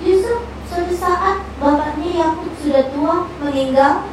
Yusuf 0.00 0.40
suatu 0.64 0.94
saat 0.96 1.44
bapaknya 1.60 2.08
Yakub 2.16 2.51
sudah 2.62 2.84
tua 2.94 3.26
meninggal 3.42 4.06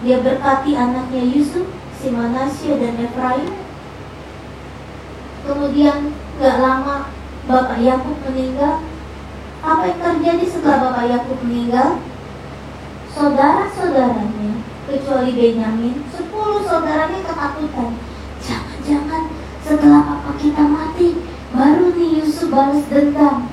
dia 0.00 0.18
berkati 0.24 0.72
anaknya 0.72 1.22
Yusuf 1.22 1.68
si 2.00 2.08
Manasya 2.08 2.80
dan 2.80 2.96
Efraim 2.96 3.52
kemudian 5.44 6.16
nggak 6.40 6.58
lama 6.64 7.14
Bapak 7.44 7.76
Yakub 7.76 8.16
meninggal, 8.24 8.80
apa 9.60 9.84
yang 9.84 10.00
terjadi 10.00 10.48
setelah 10.48 10.88
Bapak 10.88 11.04
Yakub 11.12 11.36
meninggal? 11.44 12.00
Saudara-saudaranya, 13.12 14.64
kecuali 14.88 15.30
Benyamin, 15.36 16.08
sepuluh 16.08 16.64
saudaranya 16.64 17.20
ketakutan. 17.20 18.00
Jangan-jangan 18.40 19.24
setelah 19.60 20.02
papa 20.08 20.32
kita 20.40 20.64
mati, 20.64 21.20
baru 21.52 21.92
nih 21.92 22.24
Yusuf 22.24 22.48
balas 22.48 22.80
dendam. 22.88 23.52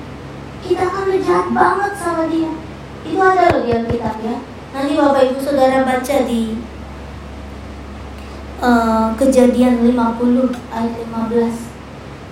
Kita 0.64 0.88
kan 0.88 1.12
jahat 1.20 1.48
banget 1.52 1.92
sama 2.00 2.24
dia. 2.32 2.52
Itu 3.02 3.18
ada 3.18 3.44
loh 3.50 3.62
di 3.66 3.70
Alkitab 3.74 4.16
ya. 4.22 4.36
Nanti 4.72 4.92
Bapak 4.96 5.22
Ibu 5.28 5.38
Saudara 5.42 5.84
baca 5.84 6.16
di 6.24 6.56
uh, 8.62 9.06
Kejadian 9.18 9.84
50 9.84 9.92
ayat 10.72 10.92
15 10.96 11.72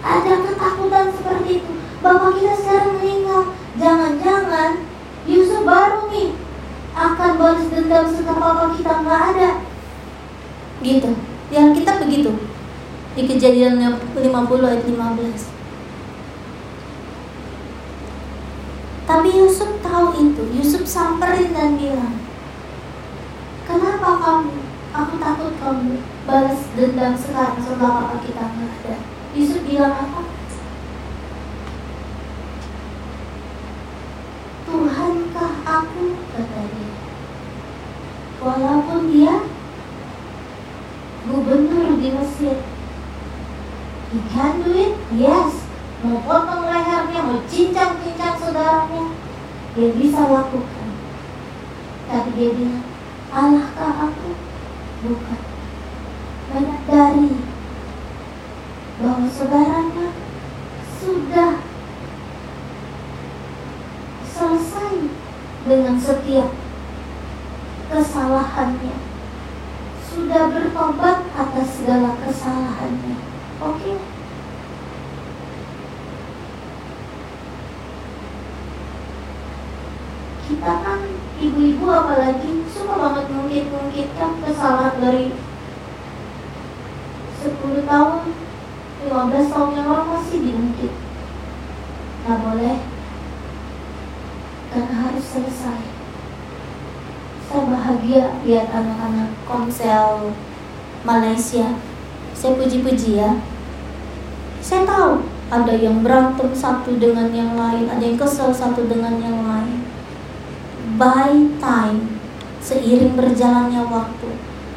ada 0.00 0.32
ketakutan 0.48 1.06
seperti 1.12 1.50
itu. 1.60 1.72
Bapak 2.00 2.40
kita 2.40 2.54
sekarang 2.56 2.96
meninggal. 2.96 3.52
Jangan-jangan 3.76 4.70
Yusuf 5.28 5.62
baru 5.68 6.08
nih 6.08 6.32
akan 6.96 7.30
balas 7.36 7.68
dendam 7.68 8.08
setelah 8.08 8.40
bapak 8.40 8.80
kita 8.80 8.92
nggak 9.04 9.22
ada. 9.36 9.50
Gitu. 10.80 11.10
Yang 11.52 11.68
kita 11.82 11.92
begitu. 12.00 12.32
Di 13.12 13.22
kejadian 13.28 13.76
50 13.76 14.24
ayat 14.64 14.82
15. 14.88 15.59
Tapi 19.10 19.26
Yusuf 19.42 19.82
tahu 19.82 20.14
itu. 20.22 20.42
Yusuf 20.54 20.86
samperin 20.86 21.50
dan 21.50 21.74
bilang, 21.74 22.14
Kenapa 23.66 24.22
kamu? 24.22 24.54
Aku 24.94 25.18
takut 25.18 25.50
kamu 25.58 25.98
balas 26.30 26.62
dendam 26.78 27.18
sekarang 27.18 27.58
setelah 27.58 28.06
bapak 28.06 28.22
kita 28.22 28.38
nggak 28.38 28.70
ada. 28.86 28.94
Yusuf 29.34 29.66
bilang 29.66 29.98
apa? 29.98 30.30
Tuhankah 34.70 35.54
aku? 35.66 36.04
Kata 36.30 36.62
dia. 36.70 36.94
Walaupun 38.38 39.00
dia 39.10 39.34
gubernur 41.26 41.98
di 41.98 42.08
Mesir. 42.14 42.62
He 44.14 44.18
can 44.30 44.62
do 44.62 44.70
it? 44.70 44.94
Yes. 45.18 45.66
Mau 46.00 46.16
potong 46.24 46.64
lehernya, 46.64 47.20
mau 47.28 47.44
cincang-cincang 47.44 48.09
saudaranya. 48.50 49.14
Dia 49.78 49.88
bisa 49.94 50.26
lakukan. 50.26 50.88
Tapi 52.10 52.28
dia 52.34 52.50
bilang, 52.50 52.82
Allahkah 53.30 54.10
aku? 54.10 54.34
Bukan. 55.06 55.40
Banyak 56.50 56.80
dari 56.90 57.30
bahwa 59.00 59.30
saudaranya 59.30 60.10
sudah 60.98 61.62
selesai 64.26 64.94
dengan 65.64 65.96
setiap 65.96 66.50
kesalahannya 67.88 68.98
sudah 70.04 70.52
bertobat 70.52 71.22
atas 71.32 71.68
segala 71.80 72.12
kesalahannya 72.20 73.16
oke 73.62 73.78
okay? 73.80 73.96
kita 80.50 80.72
kan 80.84 81.00
ibu-ibu 81.40 81.86
apalagi 81.88 82.68
suka 82.68 83.00
banget 83.00 83.26
mungkin-mungkinkan 83.32 84.44
kesalahan 84.44 84.98
dari 85.00 85.32
10 87.40 87.88
tahun 87.88 88.20
15 89.08 89.52
tahun 89.54 89.70
yang 89.72 89.88
lalu 89.88 90.04
masih 90.12 90.38
diungkit 90.44 90.92
Gak 92.28 92.38
boleh 92.44 92.76
Karena 94.68 94.94
harus 95.08 95.24
selesai 95.24 95.80
Saya 97.48 97.64
bahagia 97.64 98.36
lihat 98.44 98.68
anak-anak 98.68 99.32
komsel 99.48 100.36
Malaysia 101.50 101.74
Saya 102.30 102.54
puji-puji 102.54 103.18
ya 103.18 103.42
Saya 104.62 104.86
tahu 104.86 105.26
ada 105.50 105.74
yang 105.74 106.06
berantem 106.06 106.54
satu 106.54 106.94
dengan 106.94 107.26
yang 107.34 107.58
lain 107.58 107.90
Ada 107.90 108.06
yang 108.06 108.14
kesel 108.14 108.54
satu 108.54 108.86
dengan 108.86 109.18
yang 109.18 109.42
lain 109.42 109.82
By 110.94 111.50
time 111.58 112.22
Seiring 112.62 113.18
berjalannya 113.18 113.82
waktu 113.82 114.30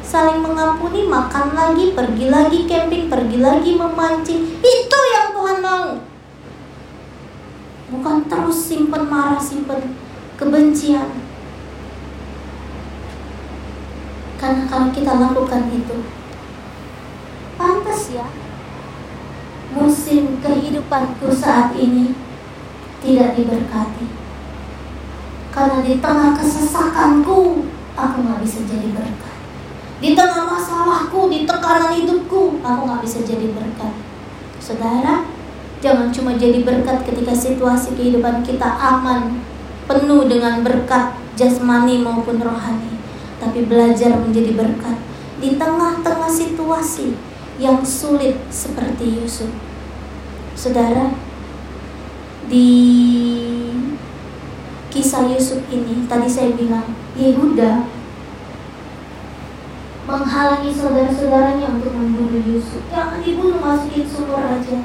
saling 0.04 0.44
mengampuni, 0.44 1.08
makan 1.08 1.56
lagi, 1.56 1.96
pergi 1.96 2.28
lagi 2.28 2.68
camping, 2.68 3.08
pergi 3.08 3.40
lagi 3.40 3.72
memancing. 3.72 4.60
Itu 4.60 5.00
yang 5.16 5.32
Tuhan 5.32 5.58
mau. 5.64 5.88
Bukan 7.88 8.28
terus 8.28 8.68
simpen 8.68 9.08
marah, 9.08 9.40
simpen 9.40 9.96
kebencian. 10.36 11.08
Karena 14.36 14.68
kalau 14.68 14.92
kita 14.92 15.12
lakukan 15.18 15.72
itu, 15.72 15.96
pantas 18.14 18.22
ya. 18.22 18.26
Musim 19.74 20.38
kehidupanku 20.38 21.34
saat 21.34 21.74
ini 21.74 22.14
tidak 23.02 23.34
diberkati. 23.34 24.06
Karena 25.50 25.82
di 25.82 25.98
tengah 25.98 26.34
kesesakanku, 26.38 27.66
aku 27.94 28.16
nggak 28.22 28.40
bisa 28.42 28.62
jadi 28.66 28.90
berkat. 28.94 29.34
Di 29.98 30.14
tengah 30.14 30.46
masalahku, 30.46 31.30
di 31.30 31.46
tekanan 31.46 31.94
hidupku, 31.94 32.62
aku 32.62 32.80
nggak 32.86 33.02
bisa 33.02 33.22
jadi 33.22 33.50
berkat. 33.50 33.94
Saudara, 34.58 35.26
jangan 35.82 36.10
cuma 36.10 36.34
jadi 36.34 36.62
berkat 36.62 37.06
ketika 37.06 37.34
situasi 37.34 37.94
kehidupan 37.94 38.42
kita 38.42 38.66
aman, 38.66 39.42
penuh 39.86 40.26
dengan 40.26 40.62
berkat 40.62 41.14
jasmani 41.34 42.02
maupun 42.02 42.38
rohani, 42.42 42.98
tapi 43.38 43.66
belajar 43.66 44.16
menjadi 44.18 44.54
berkat 44.54 44.96
di 45.38 45.58
tengah-tengah 45.58 46.30
situasi 46.30 47.33
yang 47.58 47.86
sulit 47.86 48.38
seperti 48.50 49.22
Yusuf. 49.22 49.50
Saudara, 50.54 51.14
di 52.50 52.70
kisah 54.90 55.26
Yusuf 55.26 55.66
ini 55.70 56.06
tadi 56.06 56.30
saya 56.30 56.54
bilang 56.54 56.94
Yehuda 57.18 57.90
menghalangi 60.04 60.70
saudara-saudaranya 60.70 61.80
untuk 61.80 61.96
membunuh 61.96 62.42
Yusuf. 62.44 62.84
Jangan 62.92 63.24
dibunuh, 63.24 63.58
masukin 63.58 64.04
sumur 64.04 64.38
aja. 64.38 64.84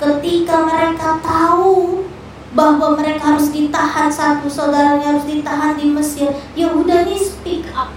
Ketika 0.00 0.64
mereka 0.64 1.20
tahu 1.20 2.06
bahwa 2.54 2.96
mereka 2.96 3.34
harus 3.34 3.52
ditahan 3.52 4.08
satu 4.10 4.48
saudaranya 4.48 5.14
harus 5.14 5.26
ditahan 5.26 5.76
di 5.76 5.90
Mesir, 5.90 6.30
udah 6.56 7.04
nih 7.04 7.20
speak 7.20 7.68
up, 7.74 7.92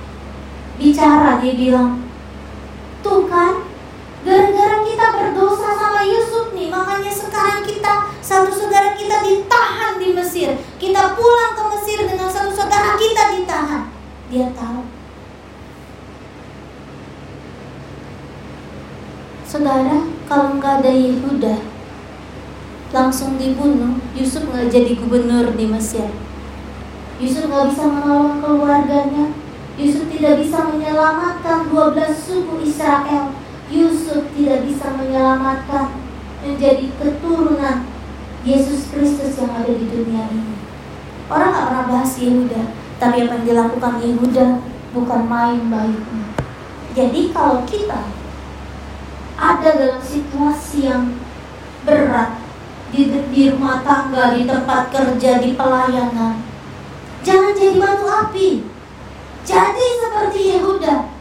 bicara 0.76 1.40
dia 1.40 1.54
bilang, 1.56 2.04
tuh 3.06 3.30
kan, 3.30 3.64
gara-gara 4.24 4.78
kita 4.88 5.06
berdosa 5.12 5.70
sama 5.76 6.02
Yusuf 6.08 6.56
nih, 6.56 6.72
makanya 6.72 7.12
sekarang 7.12 7.62
kita 7.68 8.08
satu 8.24 8.50
saudara 8.50 8.96
kita 8.96 9.20
ditahan 9.20 10.00
di 10.00 10.16
Mesir, 10.16 10.56
kita 10.80 11.14
pulang 11.14 11.54
ke 11.54 11.64
Mesir 11.76 11.98
dengan 12.08 12.32
satu 12.32 12.56
saudara 12.56 12.96
kita 12.96 13.36
ditahan. 13.36 13.92
Dia 14.32 14.50
tahu 14.56 15.04
Saudara, 19.54 20.02
kalau 20.26 20.58
nggak 20.58 20.82
ada 20.82 20.90
Yehuda, 20.90 21.62
langsung 22.90 23.38
dibunuh, 23.38 24.02
Yusuf 24.18 24.50
nggak 24.50 24.74
jadi 24.74 24.98
gubernur 24.98 25.54
di 25.54 25.70
Mesir. 25.70 26.10
Yusuf 27.22 27.46
nggak 27.46 27.70
bisa 27.70 27.86
menolong 27.86 28.42
keluarganya. 28.42 29.30
Yusuf 29.78 30.10
tidak 30.10 30.42
bisa 30.42 30.58
menyelamatkan 30.74 31.70
12 31.70 32.18
suku 32.18 32.66
Israel. 32.66 33.43
Yusuf 33.74 34.30
tidak 34.38 34.70
bisa 34.70 34.94
menyelamatkan 34.94 35.98
menjadi 36.46 36.94
keturunan 37.02 37.90
Yesus 38.46 38.94
Kristus 38.94 39.42
yang 39.42 39.50
ada 39.58 39.74
di 39.74 39.90
dunia 39.90 40.30
ini. 40.30 40.54
Orang 41.26 41.50
nggak 41.50 41.68
pernah 41.74 41.86
bahas 41.90 42.14
Yehuda, 42.22 42.62
tapi 43.02 43.26
apa 43.26 43.34
yang 43.42 43.46
dilakukan 43.50 43.94
Yehuda 43.98 44.46
bukan 44.94 45.22
main 45.26 45.62
baiknya. 45.74 46.26
Jadi 46.94 47.34
kalau 47.34 47.66
kita 47.66 48.14
ada 49.34 49.70
dalam 49.74 49.98
situasi 49.98 50.86
yang 50.86 51.18
berat 51.82 52.38
di, 52.94 53.10
di 53.10 53.44
rumah 53.50 53.82
tangga, 53.82 54.38
di 54.38 54.46
tempat 54.46 54.94
kerja, 54.94 55.42
di 55.42 55.58
pelayanan. 55.58 56.46
Jangan 57.26 57.58
jadi 57.58 57.82
batu 57.82 58.06
api. 58.06 58.50
Jadi 59.42 59.86
seperti 59.98 60.40
Yehuda. 60.54 61.12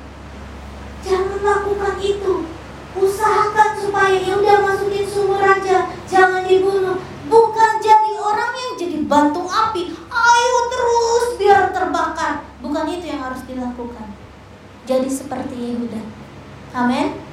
Lakukan 1.43 1.99
itu. 1.99 2.47
Usahakan 2.93 3.71
supaya 3.77 4.17
Yehuda 4.17 4.63
masukin 4.63 5.05
sumur 5.05 5.43
aja. 5.43 5.91
Jangan 6.07 6.47
dibunuh. 6.47 7.03
Bukan 7.27 7.73
jadi 7.83 8.13
orang 8.23 8.53
yang 8.55 8.73
jadi 8.79 8.99
batu 9.05 9.43
api. 9.43 9.93
Ayo 10.09 10.57
terus 10.71 11.27
biar 11.37 11.75
terbakar. 11.75 12.47
Bukan 12.63 12.87
itu 12.87 13.05
yang 13.11 13.27
harus 13.27 13.43
dilakukan. 13.45 14.15
Jadi 14.87 15.09
seperti 15.11 15.55
Yehuda. 15.59 16.01
Amin 16.73 17.33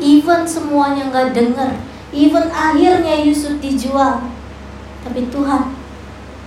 even 0.00 0.48
semuanya 0.48 1.12
nggak 1.12 1.36
dengar, 1.36 1.76
even 2.10 2.48
akhirnya 2.50 3.20
Yusuf 3.20 3.60
dijual, 3.60 4.24
tapi 5.04 5.28
Tuhan 5.28 5.76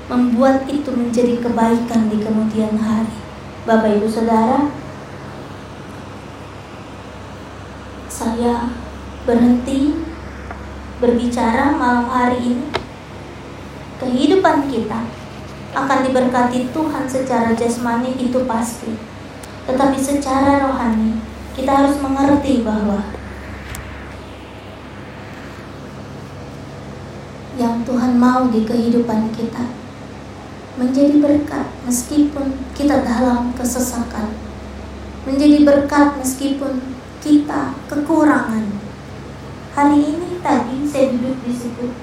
membuat 0.09 0.67
itu 0.67 0.89
menjadi 0.91 1.39
kebaikan 1.39 2.09
di 2.09 2.17
kemudian 2.19 2.75
hari. 2.75 3.15
Bapak 3.63 3.95
Ibu 4.01 4.09
Saudara, 4.11 4.67
saya 8.14 8.70
berhenti 9.26 9.97
berbicara 11.01 11.74
malam 11.74 12.05
hari 12.05 12.53
ini. 12.53 12.68
Kehidupan 13.97 14.70
kita 14.70 15.01
akan 15.74 15.99
diberkati 16.05 16.70
Tuhan 16.70 17.09
secara 17.09 17.57
jasmani 17.57 18.14
itu 18.22 18.45
pasti. 18.45 18.93
Tetapi 19.66 19.97
secara 19.97 20.70
rohani 20.70 21.18
kita 21.57 21.74
harus 21.74 21.97
mengerti 21.97 22.61
bahwa 22.61 23.01
yang 27.57 27.82
Tuhan 27.82 28.22
mau 28.22 28.49
di 28.53 28.61
kehidupan 28.61 29.34
kita 29.34 29.66
menjadi 30.78 31.22
berkat 31.22 31.70
meskipun 31.86 32.57
kita 32.74 33.05
dalam 33.05 33.53
kesesakan 33.53 34.34
menjadi 35.30 35.61
berkat 35.61 36.18
meskipun 36.18 36.92
kita 37.24 37.71
kekurangan. 37.88 38.67
Hari 39.71 39.99
ini 40.03 40.43
tadi 40.43 40.84
saya 40.84 41.15
duduk 41.15 41.39
di 41.47 41.53
situ. 41.55 41.95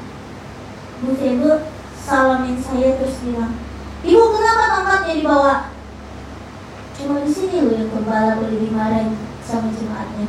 Bu 1.05 1.13
Febo 1.13 1.69
salamin 2.01 2.57
saya 2.57 2.97
terus 2.97 3.21
bilang 3.25 3.53
Ibu 4.01 4.25
kenapa 4.33 4.65
tongkatnya 4.81 5.13
dibawa? 5.21 5.55
Cuma 6.97 7.21
di 7.21 7.29
sini 7.29 7.61
loh 7.61 7.75
yang 7.77 7.93
gembala 7.93 8.41
boleh 8.41 8.65
dimarahin 8.65 9.13
sama 9.45 9.69
jemaatnya. 9.69 10.27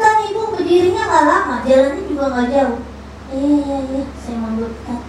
Kan 0.00 0.16
ibu 0.32 0.56
berdirinya 0.56 1.04
nggak 1.04 1.28
lama 1.28 1.56
jalannya 1.68 2.08
juga 2.08 2.24
nggak 2.32 2.48
jauh. 2.48 2.80
Iya 3.28 3.52
iya 3.60 3.78
iya 3.92 4.02
saya 4.16 4.36
membutkan 4.40 5.00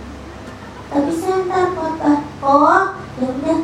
tapi 0.89 1.13
saya 1.13 1.45
ntar 1.45 1.77
potah 1.77 2.25
oh 2.41 2.97
ya 3.21 3.29
udah 3.29 3.59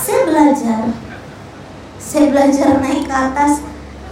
saya 0.00 0.20
belajar 0.24 0.80
saya 2.02 2.34
belajar 2.34 2.82
naik 2.82 3.06
ke 3.06 3.14
atas 3.14 3.62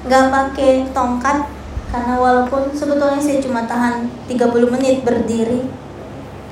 nggak 0.06 0.30
pakai 0.30 0.86
tongkat 0.94 1.50
karena 1.90 2.14
walaupun 2.14 2.70
sebetulnya 2.70 3.18
saya 3.18 3.42
cuma 3.42 3.66
tahan 3.66 4.06
30 4.30 4.70
menit 4.70 5.02
berdiri 5.02 5.66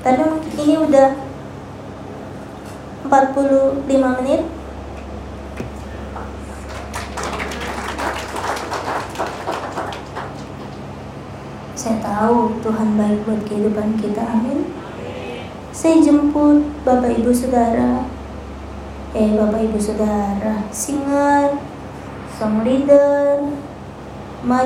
tapi 0.03 0.21
mungkin 0.27 0.53
ini 0.59 0.75
udah 0.83 1.09
45 3.07 4.19
menit 4.19 4.43
Saya 11.79 12.03
tahu 12.03 12.59
Tuhan 12.59 12.99
baik 12.99 13.23
buat 13.23 13.47
kehidupan 13.47 14.03
kita. 14.03 14.19
Amin. 14.27 14.67
Saya 15.71 16.03
jemput 16.03 16.67
Bapak 16.83 17.15
Ibu 17.23 17.31
Saudara. 17.31 18.18
Eh, 19.19 19.35
Bapak 19.35 19.67
Ibu 19.67 19.83
Saudara, 19.83 20.63
singer, 20.71 21.59
song 22.39 22.63
leader, 22.63 23.51
maju 24.47 24.63